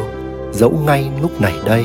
dẫu 0.52 0.82
ngay 0.86 1.10
lúc 1.20 1.40
này 1.40 1.54
đây 1.66 1.84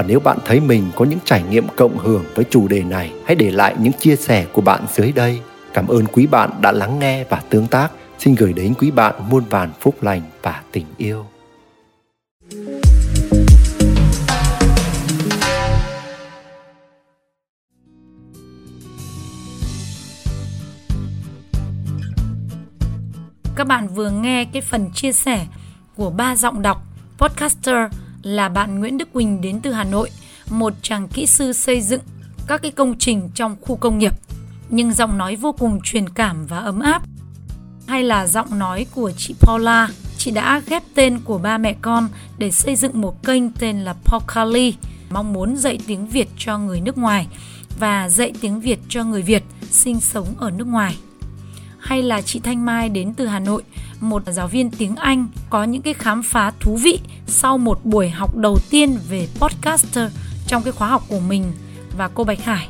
và 0.00 0.06
nếu 0.08 0.20
bạn 0.20 0.38
thấy 0.44 0.60
mình 0.60 0.90
có 0.96 1.04
những 1.04 1.18
trải 1.24 1.42
nghiệm 1.50 1.68
cộng 1.76 1.98
hưởng 1.98 2.24
với 2.34 2.44
chủ 2.50 2.68
đề 2.68 2.82
này, 2.82 3.12
hãy 3.24 3.34
để 3.34 3.50
lại 3.50 3.74
những 3.78 3.92
chia 3.92 4.16
sẻ 4.16 4.46
của 4.52 4.60
bạn 4.62 4.86
dưới 4.94 5.12
đây 5.12 5.40
cảm 5.74 5.88
ơn 5.88 6.06
quý 6.06 6.26
bạn 6.26 6.50
đã 6.60 6.72
lắng 6.72 6.98
nghe 6.98 7.24
và 7.24 7.42
tương 7.50 7.66
tác 7.66 7.92
xin 8.18 8.34
gửi 8.34 8.52
đến 8.52 8.74
quý 8.78 8.90
bạn 8.90 9.14
muôn 9.30 9.44
vàn 9.50 9.70
phúc 9.80 10.02
lành 10.02 10.22
và 10.42 10.62
tình 10.72 10.86
yêu. 10.96 11.26
Các 23.56 23.66
bạn 23.66 23.88
vừa 23.88 24.10
nghe 24.10 24.44
cái 24.44 24.62
phần 24.62 24.90
chia 24.94 25.12
sẻ 25.12 25.46
của 25.96 26.10
ba 26.10 26.36
giọng 26.36 26.62
đọc 26.62 26.82
podcaster 27.18 27.76
là 28.22 28.48
bạn 28.48 28.78
Nguyễn 28.78 28.98
Đức 28.98 29.12
Quỳnh 29.12 29.40
đến 29.40 29.60
từ 29.60 29.72
Hà 29.72 29.84
Nội, 29.84 30.10
một 30.50 30.72
chàng 30.82 31.08
kỹ 31.08 31.26
sư 31.26 31.52
xây 31.52 31.80
dựng 31.80 32.00
các 32.46 32.62
cái 32.62 32.70
công 32.70 32.98
trình 32.98 33.30
trong 33.34 33.56
khu 33.60 33.76
công 33.76 33.98
nghiệp. 33.98 34.12
Nhưng 34.70 34.92
giọng 34.92 35.18
nói 35.18 35.36
vô 35.36 35.52
cùng 35.52 35.80
truyền 35.84 36.08
cảm 36.08 36.46
và 36.46 36.58
ấm 36.58 36.80
áp 36.80 37.02
hay 37.86 38.02
là 38.02 38.26
giọng 38.26 38.58
nói 38.58 38.86
của 38.94 39.12
chị 39.16 39.34
Paula. 39.40 39.88
Chị 40.18 40.30
đã 40.30 40.62
ghép 40.66 40.82
tên 40.94 41.20
của 41.24 41.38
ba 41.38 41.58
mẹ 41.58 41.74
con 41.82 42.08
để 42.38 42.50
xây 42.50 42.76
dựng 42.76 43.00
một 43.00 43.22
kênh 43.22 43.52
tên 43.52 43.80
là 43.80 43.94
Pokali, 44.04 44.74
mong 45.10 45.32
muốn 45.32 45.56
dạy 45.56 45.78
tiếng 45.86 46.06
Việt 46.06 46.28
cho 46.38 46.58
người 46.58 46.80
nước 46.80 46.98
ngoài 46.98 47.26
và 47.78 48.08
dạy 48.08 48.32
tiếng 48.40 48.60
Việt 48.60 48.78
cho 48.88 49.04
người 49.04 49.22
Việt 49.22 49.42
sinh 49.70 50.00
sống 50.00 50.26
ở 50.38 50.50
nước 50.50 50.66
ngoài. 50.66 50.96
Hay 51.78 52.02
là 52.02 52.22
chị 52.22 52.40
Thanh 52.40 52.64
Mai 52.64 52.88
đến 52.88 53.14
từ 53.14 53.26
Hà 53.26 53.38
Nội, 53.38 53.62
một 54.00 54.22
giáo 54.26 54.48
viên 54.48 54.70
tiếng 54.70 54.96
Anh 54.96 55.26
có 55.50 55.64
những 55.64 55.82
cái 55.82 55.94
khám 55.94 56.22
phá 56.22 56.52
thú 56.60 56.76
vị 56.76 57.00
sau 57.26 57.58
một 57.58 57.84
buổi 57.84 58.08
học 58.08 58.36
đầu 58.36 58.58
tiên 58.70 58.98
về 59.08 59.28
podcaster 59.38 60.10
trong 60.46 60.62
cái 60.62 60.72
khóa 60.72 60.88
học 60.88 61.02
của 61.08 61.20
mình 61.20 61.52
và 61.96 62.08
cô 62.14 62.24
Bạch 62.24 62.44
Hải. 62.44 62.68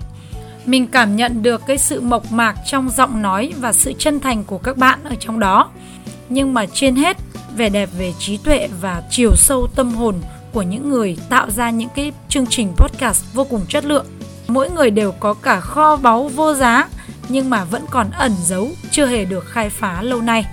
Mình 0.67 0.87
cảm 0.87 1.17
nhận 1.17 1.43
được 1.43 1.63
cái 1.67 1.79
sự 1.79 2.01
mộc 2.01 2.33
mạc 2.33 2.57
trong 2.67 2.91
giọng 2.91 3.23
nói 3.23 3.53
và 3.59 3.73
sự 3.73 3.93
chân 3.99 4.21
thành 4.21 4.45
của 4.45 4.59
các 4.59 4.77
bạn 4.77 5.05
ở 5.05 5.15
trong 5.21 5.41
đó. 5.41 5.71
Nhưng 6.29 6.55
mà 6.55 6.67
trên 6.67 6.97
hết 6.97 7.17
vẻ 7.57 7.69
đẹp 7.69 7.89
về 7.99 8.13
trí 8.19 8.37
tuệ 8.37 8.69
và 8.81 9.03
chiều 9.11 9.37
sâu 9.37 9.67
tâm 9.67 9.91
hồn 9.91 10.15
của 10.53 10.63
những 10.63 10.91
người 10.91 11.17
tạo 11.29 11.51
ra 11.51 11.71
những 11.71 11.89
cái 11.95 12.13
chương 12.29 12.47
trình 12.47 12.73
podcast 12.77 13.25
vô 13.35 13.45
cùng 13.45 13.67
chất 13.69 13.85
lượng. 13.85 14.07
Mỗi 14.49 14.71
người 14.71 14.91
đều 14.91 15.13
có 15.13 15.35
cả 15.35 15.61
kho 15.61 15.97
báu 15.97 16.29
vô 16.29 16.55
giá 16.55 16.89
nhưng 17.29 17.51
mà 17.51 17.65
vẫn 17.65 17.85
còn 17.91 18.11
ẩn 18.11 18.33
giấu, 18.45 18.69
chưa 18.91 19.07
hề 19.07 19.25
được 19.25 19.45
khai 19.47 19.71
phá 19.71 20.03
lâu 20.03 20.21
nay. 20.21 20.47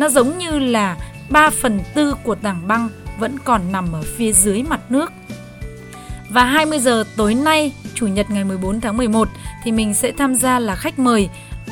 Nó 0.00 0.08
giống 0.08 0.38
như 0.38 0.58
là 0.58 0.96
3 1.30 1.50
phần 1.50 1.80
tư 1.94 2.14
của 2.22 2.34
tảng 2.34 2.68
băng 2.68 2.88
vẫn 3.18 3.38
còn 3.44 3.72
nằm 3.72 3.92
ở 3.92 4.02
phía 4.16 4.32
dưới 4.32 4.62
mặt 4.62 4.80
nước. 4.88 5.12
Và 6.30 6.44
20 6.44 6.78
giờ 6.78 7.04
tối 7.16 7.34
nay, 7.34 7.72
Chủ 7.94 8.06
nhật 8.06 8.30
ngày 8.30 8.44
14 8.44 8.80
tháng 8.80 8.96
11 8.96 9.28
thì 9.64 9.72
mình 9.72 9.94
sẽ 9.94 10.12
tham 10.12 10.34
gia 10.34 10.58
là 10.58 10.74
khách 10.74 10.98
mời 10.98 11.28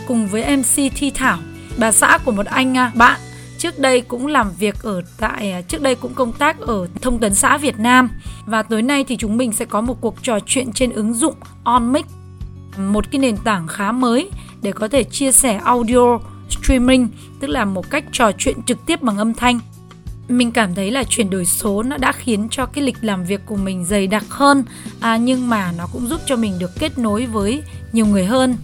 cùng 0.08 0.28
với 0.28 0.56
MC 0.56 0.92
Thi 0.94 1.10
Thảo, 1.14 1.38
bà 1.78 1.92
xã 1.92 2.18
của 2.24 2.32
một 2.32 2.46
anh 2.46 2.76
à, 2.76 2.92
bạn 2.94 3.20
trước 3.58 3.78
đây 3.78 4.00
cũng 4.00 4.26
làm 4.26 4.50
việc 4.58 4.82
ở 4.82 5.02
tại 5.18 5.52
à, 5.52 5.60
trước 5.60 5.82
đây 5.82 5.94
cũng 5.94 6.14
công 6.14 6.32
tác 6.32 6.60
ở 6.60 6.88
thông 7.02 7.18
tấn 7.18 7.34
xã 7.34 7.56
Việt 7.56 7.78
Nam 7.78 8.10
và 8.46 8.62
tối 8.62 8.82
nay 8.82 9.04
thì 9.04 9.16
chúng 9.16 9.36
mình 9.36 9.52
sẽ 9.52 9.64
có 9.64 9.80
một 9.80 10.00
cuộc 10.00 10.22
trò 10.22 10.38
chuyện 10.46 10.72
trên 10.72 10.92
ứng 10.92 11.14
dụng 11.14 11.34
OnMic 11.64 12.06
một 12.78 13.04
cái 13.10 13.18
nền 13.18 13.36
tảng 13.36 13.66
khá 13.66 13.92
mới 13.92 14.30
để 14.62 14.72
có 14.72 14.88
thể 14.88 15.04
chia 15.04 15.32
sẻ 15.32 15.60
audio 15.64 16.18
streaming 16.68 17.08
tức 17.40 17.46
là 17.46 17.64
một 17.64 17.90
cách 17.90 18.04
trò 18.12 18.32
chuyện 18.38 18.62
trực 18.62 18.86
tiếp 18.86 19.02
bằng 19.02 19.18
âm 19.18 19.34
thanh. 19.34 19.60
Mình 20.28 20.52
cảm 20.52 20.74
thấy 20.74 20.90
là 20.90 21.04
chuyển 21.04 21.30
đổi 21.30 21.46
số 21.46 21.82
nó 21.82 21.96
đã 21.96 22.12
khiến 22.12 22.48
cho 22.50 22.66
cái 22.66 22.84
lịch 22.84 22.96
làm 23.00 23.24
việc 23.24 23.40
của 23.46 23.56
mình 23.56 23.84
dày 23.84 24.06
đặc 24.06 24.24
hơn 24.28 24.64
à, 25.00 25.16
nhưng 25.16 25.48
mà 25.48 25.72
nó 25.78 25.86
cũng 25.92 26.06
giúp 26.06 26.20
cho 26.26 26.36
mình 26.36 26.58
được 26.58 26.70
kết 26.78 26.98
nối 26.98 27.26
với 27.26 27.62
nhiều 27.92 28.06
người 28.06 28.24
hơn. 28.24 28.56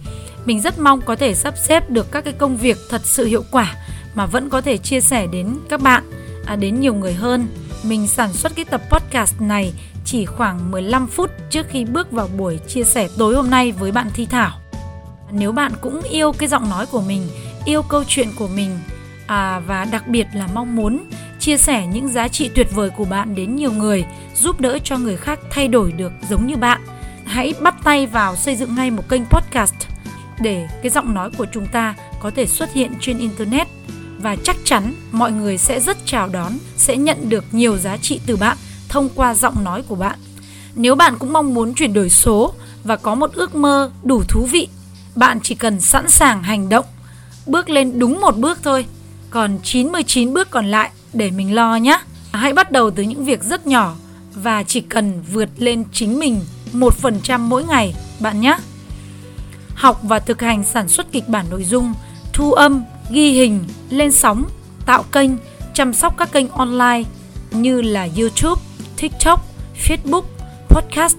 Mình 0.45 0.61
rất 0.61 0.79
mong 0.79 1.01
có 1.01 1.15
thể 1.15 1.35
sắp 1.35 1.53
xếp 1.67 1.89
được 1.89 2.11
các 2.11 2.23
cái 2.23 2.33
công 2.33 2.57
việc 2.57 2.77
thật 2.89 3.01
sự 3.05 3.25
hiệu 3.25 3.43
quả 3.51 3.75
mà 4.15 4.25
vẫn 4.25 4.49
có 4.49 4.61
thể 4.61 4.77
chia 4.77 5.01
sẻ 5.01 5.27
đến 5.27 5.57
các 5.69 5.81
bạn 5.81 6.03
à, 6.45 6.55
đến 6.55 6.79
nhiều 6.79 6.93
người 6.93 7.13
hơn. 7.13 7.47
Mình 7.83 8.07
sản 8.07 8.33
xuất 8.33 8.55
cái 8.55 8.65
tập 8.65 8.81
podcast 8.89 9.41
này 9.41 9.73
chỉ 10.05 10.25
khoảng 10.25 10.71
15 10.71 11.07
phút 11.07 11.31
trước 11.49 11.65
khi 11.69 11.85
bước 11.85 12.11
vào 12.11 12.27
buổi 12.37 12.59
chia 12.67 12.83
sẻ 12.83 13.07
tối 13.17 13.35
hôm 13.35 13.49
nay 13.49 13.71
với 13.71 13.91
bạn 13.91 14.07
Thi 14.13 14.25
Thảo. 14.25 14.59
Nếu 15.31 15.51
bạn 15.51 15.71
cũng 15.81 16.01
yêu 16.01 16.31
cái 16.31 16.49
giọng 16.49 16.69
nói 16.69 16.85
của 16.85 17.01
mình, 17.01 17.27
yêu 17.65 17.81
câu 17.81 18.03
chuyện 18.07 18.27
của 18.35 18.47
mình. 18.47 18.79
À, 19.27 19.59
và 19.59 19.85
đặc 19.85 20.07
biệt 20.07 20.27
là 20.33 20.47
mong 20.53 20.75
muốn 20.75 21.03
chia 21.39 21.57
sẻ 21.57 21.87
những 21.87 22.07
giá 22.07 22.27
trị 22.27 22.49
tuyệt 22.55 22.67
vời 22.71 22.89
của 22.89 23.05
bạn 23.05 23.35
đến 23.35 23.55
nhiều 23.55 23.71
người, 23.71 24.05
giúp 24.35 24.61
đỡ 24.61 24.79
cho 24.83 24.97
người 24.97 25.17
khác 25.17 25.39
thay 25.51 25.67
đổi 25.67 25.91
được 25.91 26.11
giống 26.29 26.47
như 26.47 26.55
bạn, 26.55 26.81
hãy 27.25 27.53
bắt 27.61 27.75
tay 27.83 28.07
vào 28.07 28.35
xây 28.35 28.55
dựng 28.55 28.75
ngay 28.75 28.91
một 28.91 29.09
kênh 29.09 29.25
podcast 29.25 29.75
để 30.39 30.67
cái 30.81 30.89
giọng 30.89 31.13
nói 31.13 31.29
của 31.37 31.45
chúng 31.53 31.67
ta 31.67 31.95
có 32.19 32.31
thể 32.31 32.45
xuất 32.45 32.73
hiện 32.73 32.91
trên 32.99 33.17
internet. 33.17 33.67
Và 34.21 34.35
chắc 34.43 34.55
chắn 34.63 34.93
mọi 35.11 35.31
người 35.31 35.57
sẽ 35.57 35.79
rất 35.79 35.97
chào 36.05 36.27
đón, 36.27 36.53
sẽ 36.77 36.97
nhận 36.97 37.29
được 37.29 37.45
nhiều 37.51 37.77
giá 37.77 37.97
trị 37.97 38.19
từ 38.25 38.35
bạn 38.35 38.57
thông 38.89 39.09
qua 39.15 39.33
giọng 39.33 39.63
nói 39.63 39.81
của 39.81 39.95
bạn. 39.95 40.19
Nếu 40.75 40.95
bạn 40.95 41.15
cũng 41.19 41.33
mong 41.33 41.53
muốn 41.53 41.73
chuyển 41.73 41.93
đổi 41.93 42.09
số 42.09 42.53
và 42.83 42.95
có 42.95 43.15
một 43.15 43.33
ước 43.33 43.55
mơ 43.55 43.91
đủ 44.03 44.23
thú 44.29 44.47
vị, 44.51 44.67
bạn 45.15 45.39
chỉ 45.43 45.55
cần 45.55 45.81
sẵn 45.81 46.09
sàng 46.09 46.43
hành 46.43 46.69
động, 46.69 46.85
bước 47.45 47.69
lên 47.69 47.99
đúng 47.99 48.21
một 48.21 48.37
bước 48.37 48.59
thôi, 48.63 48.85
còn 49.29 49.59
99 49.63 50.33
bước 50.33 50.49
còn 50.49 50.65
lại 50.65 50.89
để 51.13 51.31
mình 51.31 51.55
lo 51.55 51.75
nhé. 51.75 51.99
Hãy 52.31 52.53
bắt 52.53 52.71
đầu 52.71 52.91
từ 52.91 53.03
những 53.03 53.25
việc 53.25 53.43
rất 53.43 53.67
nhỏ 53.67 53.95
và 54.33 54.63
chỉ 54.63 54.81
cần 54.81 55.21
vượt 55.33 55.49
lên 55.57 55.83
chính 55.93 56.19
mình 56.19 56.41
1% 56.73 57.39
mỗi 57.39 57.63
ngày 57.63 57.95
bạn 58.19 58.41
nhé. 58.41 58.57
Học 59.75 59.99
và 60.03 60.19
thực 60.19 60.41
hành 60.41 60.63
sản 60.63 60.87
xuất 60.87 61.11
kịch 61.11 61.27
bản 61.27 61.45
nội 61.49 61.63
dung, 61.63 61.93
thu 62.33 62.53
âm, 62.53 62.83
ghi 63.09 63.31
hình, 63.31 63.63
lên 63.89 64.11
sóng, 64.11 64.45
tạo 64.85 65.03
kênh, 65.11 65.29
chăm 65.73 65.93
sóc 65.93 66.17
các 66.17 66.31
kênh 66.31 66.49
online 66.49 67.03
như 67.51 67.81
là 67.81 68.07
YouTube, 68.17 68.61
TikTok, 68.97 69.45
Facebook, 69.87 70.23
podcast, 70.67 71.17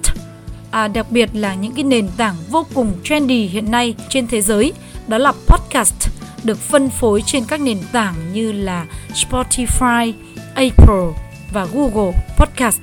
à, 0.70 0.88
đặc 0.88 1.10
biệt 1.10 1.30
là 1.32 1.54
những 1.54 1.72
cái 1.72 1.84
nền 1.84 2.08
tảng 2.16 2.34
vô 2.50 2.66
cùng 2.74 2.92
trendy 3.04 3.46
hiện 3.46 3.70
nay 3.70 3.94
trên 4.08 4.26
thế 4.26 4.40
giới 4.40 4.72
đó 5.08 5.18
là 5.18 5.32
podcast 5.46 6.15
được 6.46 6.58
phân 6.58 6.90
phối 6.90 7.22
trên 7.26 7.44
các 7.44 7.60
nền 7.60 7.78
tảng 7.92 8.14
như 8.32 8.52
là 8.52 8.86
Spotify, 9.14 10.12
Apple 10.54 11.24
và 11.52 11.66
Google 11.72 12.12
Podcast. 12.36 12.80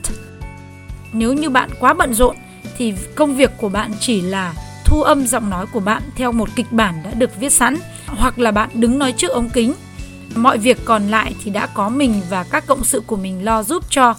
Nếu 1.13 1.33
như 1.33 1.49
bạn 1.49 1.69
quá 1.79 1.93
bận 1.93 2.13
rộn 2.13 2.35
thì 2.77 2.93
công 3.15 3.35
việc 3.35 3.51
của 3.57 3.69
bạn 3.69 3.91
chỉ 3.99 4.21
là 4.21 4.53
thu 4.85 5.01
âm 5.01 5.27
giọng 5.27 5.49
nói 5.49 5.65
của 5.73 5.79
bạn 5.79 6.01
theo 6.15 6.31
một 6.31 6.49
kịch 6.55 6.71
bản 6.71 6.95
đã 7.03 7.11
được 7.11 7.39
viết 7.39 7.53
sẵn 7.53 7.77
hoặc 8.07 8.39
là 8.39 8.51
bạn 8.51 8.69
đứng 8.73 8.99
nói 8.99 9.11
trước 9.11 9.31
ống 9.31 9.49
kính. 9.49 9.73
Mọi 10.35 10.57
việc 10.57 10.85
còn 10.85 11.07
lại 11.07 11.35
thì 11.43 11.51
đã 11.51 11.67
có 11.67 11.89
mình 11.89 12.21
và 12.29 12.43
các 12.43 12.67
cộng 12.67 12.83
sự 12.83 12.99
của 13.07 13.15
mình 13.15 13.45
lo 13.45 13.63
giúp 13.63 13.83
cho. 13.89 14.15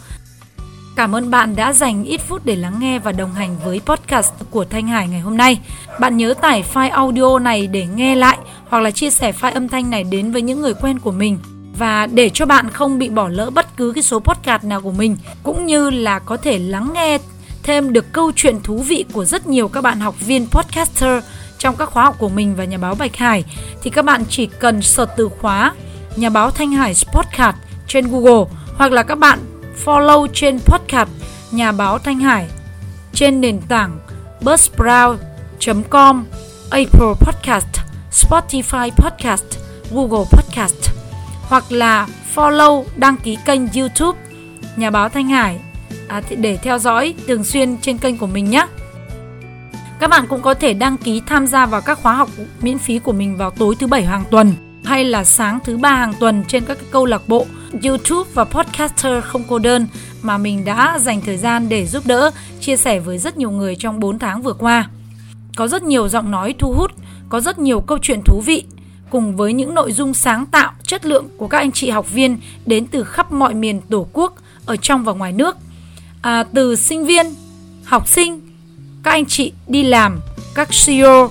Cảm 0.96 1.14
ơn 1.14 1.30
bạn 1.30 1.56
đã 1.56 1.72
dành 1.72 2.04
ít 2.04 2.20
phút 2.28 2.44
để 2.44 2.56
lắng 2.56 2.76
nghe 2.78 2.98
và 2.98 3.12
đồng 3.12 3.34
hành 3.34 3.56
với 3.64 3.80
podcast 3.86 4.32
của 4.50 4.64
Thanh 4.64 4.88
Hải 4.88 5.08
ngày 5.08 5.20
hôm 5.20 5.36
nay. 5.36 5.60
Bạn 6.00 6.16
nhớ 6.16 6.34
tải 6.40 6.64
file 6.74 6.90
audio 6.90 7.38
này 7.38 7.66
để 7.66 7.86
nghe 7.86 8.14
lại 8.14 8.38
hoặc 8.68 8.80
là 8.80 8.90
chia 8.90 9.10
sẻ 9.10 9.32
file 9.40 9.54
âm 9.54 9.68
thanh 9.68 9.90
này 9.90 10.04
đến 10.04 10.32
với 10.32 10.42
những 10.42 10.60
người 10.60 10.74
quen 10.74 10.98
của 10.98 11.10
mình 11.10 11.38
và 11.78 12.06
để 12.06 12.30
cho 12.34 12.46
bạn 12.46 12.70
không 12.70 12.98
bị 12.98 13.08
bỏ 13.08 13.28
lỡ 13.28 13.50
bất 13.50 13.76
cứ 13.76 13.92
cái 13.92 14.02
số 14.02 14.18
podcast 14.18 14.64
nào 14.64 14.80
của 14.80 14.92
mình, 14.92 15.16
cũng 15.42 15.66
như 15.66 15.90
là 15.90 16.18
có 16.18 16.36
thể 16.36 16.58
lắng 16.58 16.90
nghe 16.94 17.18
thêm 17.62 17.92
được 17.92 18.12
câu 18.12 18.32
chuyện 18.36 18.60
thú 18.62 18.76
vị 18.76 19.04
của 19.12 19.24
rất 19.24 19.46
nhiều 19.46 19.68
các 19.68 19.80
bạn 19.80 20.00
học 20.00 20.14
viên 20.20 20.46
podcaster 20.46 21.24
trong 21.58 21.76
các 21.76 21.90
khóa 21.90 22.04
học 22.04 22.14
của 22.18 22.28
mình 22.28 22.54
và 22.56 22.64
nhà 22.64 22.78
báo 22.78 22.94
Bạch 22.94 23.16
Hải, 23.16 23.44
thì 23.82 23.90
các 23.90 24.04
bạn 24.04 24.24
chỉ 24.28 24.46
cần 24.46 24.82
search 24.82 25.10
từ 25.16 25.28
khóa 25.40 25.72
nhà 26.16 26.30
báo 26.30 26.50
Thanh 26.50 26.72
Hải 26.72 26.94
Podcast 27.12 27.56
trên 27.88 28.10
Google 28.10 28.44
hoặc 28.76 28.92
là 28.92 29.02
các 29.02 29.18
bạn 29.18 29.38
follow 29.84 30.26
trên 30.32 30.58
podcast 30.58 31.08
nhà 31.50 31.72
báo 31.72 31.98
Thanh 31.98 32.18
Hải 32.18 32.48
trên 33.12 33.40
nền 33.40 33.60
tảng 33.68 33.98
buzzsprout.com, 34.40 36.24
Apple 36.70 37.14
Podcast, 37.20 37.66
Spotify 38.12 38.90
Podcast, 38.90 39.44
Google 39.90 40.24
Podcast 40.30 40.90
hoặc 41.48 41.72
là 41.72 42.06
follow 42.34 42.84
đăng 42.96 43.16
ký 43.16 43.38
kênh 43.44 43.60
YouTube 43.74 44.18
nhà 44.76 44.90
báo 44.90 45.08
Thanh 45.08 45.28
Hải 45.28 45.60
à, 46.08 46.22
để 46.38 46.56
theo 46.56 46.78
dõi 46.78 47.14
thường 47.26 47.44
xuyên 47.44 47.76
trên 47.78 47.98
kênh 47.98 48.18
của 48.18 48.26
mình 48.26 48.50
nhé. 48.50 48.66
Các 50.00 50.10
bạn 50.10 50.26
cũng 50.28 50.42
có 50.42 50.54
thể 50.54 50.74
đăng 50.74 50.96
ký 50.96 51.22
tham 51.26 51.46
gia 51.46 51.66
vào 51.66 51.80
các 51.80 51.98
khóa 52.02 52.14
học 52.14 52.28
miễn 52.60 52.78
phí 52.78 52.98
của 52.98 53.12
mình 53.12 53.36
vào 53.36 53.50
tối 53.50 53.76
thứ 53.78 53.86
bảy 53.86 54.04
hàng 54.04 54.24
tuần 54.30 54.52
hay 54.84 55.04
là 55.04 55.24
sáng 55.24 55.58
thứ 55.64 55.76
ba 55.76 55.90
hàng 55.90 56.14
tuần 56.20 56.44
trên 56.48 56.64
các 56.64 56.78
câu 56.90 57.06
lạc 57.06 57.28
bộ 57.28 57.46
YouTube 57.82 58.30
và 58.34 58.44
podcaster 58.44 59.24
không 59.24 59.44
cô 59.48 59.58
đơn 59.58 59.86
mà 60.22 60.38
mình 60.38 60.64
đã 60.64 60.98
dành 60.98 61.20
thời 61.20 61.36
gian 61.36 61.68
để 61.68 61.86
giúp 61.86 62.06
đỡ, 62.06 62.30
chia 62.60 62.76
sẻ 62.76 63.00
với 63.00 63.18
rất 63.18 63.36
nhiều 63.36 63.50
người 63.50 63.76
trong 63.76 64.00
4 64.00 64.18
tháng 64.18 64.42
vừa 64.42 64.52
qua. 64.52 64.88
Có 65.56 65.68
rất 65.68 65.82
nhiều 65.82 66.08
giọng 66.08 66.30
nói 66.30 66.54
thu 66.58 66.72
hút, 66.72 66.90
có 67.28 67.40
rất 67.40 67.58
nhiều 67.58 67.80
câu 67.80 67.98
chuyện 68.02 68.20
thú 68.24 68.42
vị 68.46 68.64
cùng 69.10 69.36
với 69.36 69.52
những 69.52 69.74
nội 69.74 69.92
dung 69.92 70.14
sáng 70.14 70.46
tạo, 70.46 70.72
chất 70.82 71.04
lượng 71.06 71.28
của 71.36 71.48
các 71.48 71.58
anh 71.58 71.72
chị 71.72 71.90
học 71.90 72.12
viên 72.12 72.38
đến 72.66 72.86
từ 72.86 73.04
khắp 73.04 73.32
mọi 73.32 73.54
miền 73.54 73.80
Tổ 73.80 74.06
quốc 74.12 74.34
ở 74.66 74.76
trong 74.76 75.04
và 75.04 75.12
ngoài 75.12 75.32
nước. 75.32 75.56
À, 76.22 76.44
từ 76.54 76.76
sinh 76.76 77.06
viên, 77.06 77.26
học 77.84 78.08
sinh, 78.08 78.40
các 79.02 79.10
anh 79.10 79.26
chị 79.26 79.52
đi 79.66 79.82
làm, 79.82 80.20
các 80.54 80.68
CEO, 80.86 81.30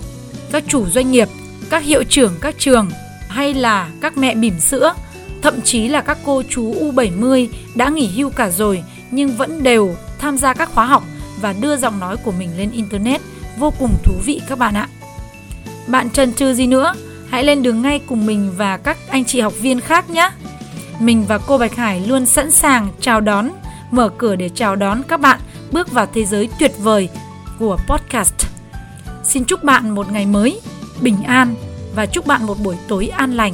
các 0.52 0.64
chủ 0.68 0.86
doanh 0.86 1.12
nghiệp, 1.12 1.28
các 1.70 1.84
hiệu 1.84 2.04
trưởng 2.04 2.34
các 2.42 2.56
trường 2.58 2.90
hay 3.30 3.54
là 3.54 3.90
các 4.02 4.18
mẹ 4.18 4.36
bỉm 4.36 4.60
sữa, 4.60 4.94
thậm 5.44 5.62
chí 5.62 5.88
là 5.88 6.02
các 6.02 6.18
cô 6.26 6.44
chú 6.50 6.74
U70 6.74 7.48
đã 7.76 7.90
nghỉ 7.90 8.08
hưu 8.08 8.30
cả 8.30 8.50
rồi 8.50 8.84
nhưng 9.12 9.38
vẫn 9.38 9.64
đều 9.64 9.96
tham 10.20 10.38
gia 10.38 10.54
các 10.54 10.70
khóa 10.74 10.86
học 10.86 11.04
và 11.42 11.54
đưa 11.54 11.78
giọng 11.78 12.00
nói 12.00 12.18
của 12.18 12.32
mình 12.32 12.50
lên 12.58 12.72
internet 12.72 13.22
vô 13.58 13.74
cùng 13.80 13.96
thú 14.04 14.14
vị 14.26 14.42
các 14.50 14.60
bạn 14.60 14.74
ạ. 14.74 14.88
Bạn 15.88 16.10
trần 16.10 16.34
trừ 16.34 16.54
gì 16.54 16.68
nữa? 16.68 16.94
Hãy 17.30 17.44
lên 17.44 17.64
đường 17.64 17.82
ngay 17.82 18.00
cùng 18.08 18.26
mình 18.26 18.52
và 18.58 18.78
các 18.78 18.98
anh 19.10 19.26
chị 19.26 19.40
học 19.40 19.54
viên 19.60 19.80
khác 19.80 20.10
nhé. 20.10 20.30
Mình 21.00 21.26
và 21.28 21.38
cô 21.38 21.58
Bạch 21.58 21.76
Hải 21.76 22.08
luôn 22.08 22.26
sẵn 22.26 22.52
sàng 22.52 22.90
chào 23.02 23.22
đón, 23.22 23.50
mở 23.92 24.10
cửa 24.18 24.36
để 24.36 24.50
chào 24.50 24.76
đón 24.76 25.02
các 25.08 25.20
bạn 25.20 25.40
bước 25.72 25.92
vào 25.92 26.08
thế 26.14 26.26
giới 26.26 26.50
tuyệt 26.60 26.72
vời 26.80 27.10
của 27.60 27.78
podcast. 27.88 28.36
Xin 29.24 29.46
chúc 29.46 29.64
bạn 29.64 29.90
một 29.90 30.12
ngày 30.12 30.26
mới 30.26 30.62
bình 31.02 31.24
an 31.24 31.56
và 31.96 32.06
chúc 32.06 32.28
bạn 32.28 32.46
một 32.46 32.58
buổi 32.64 32.76
tối 32.88 33.08
an 33.08 33.34
lành. 33.34 33.54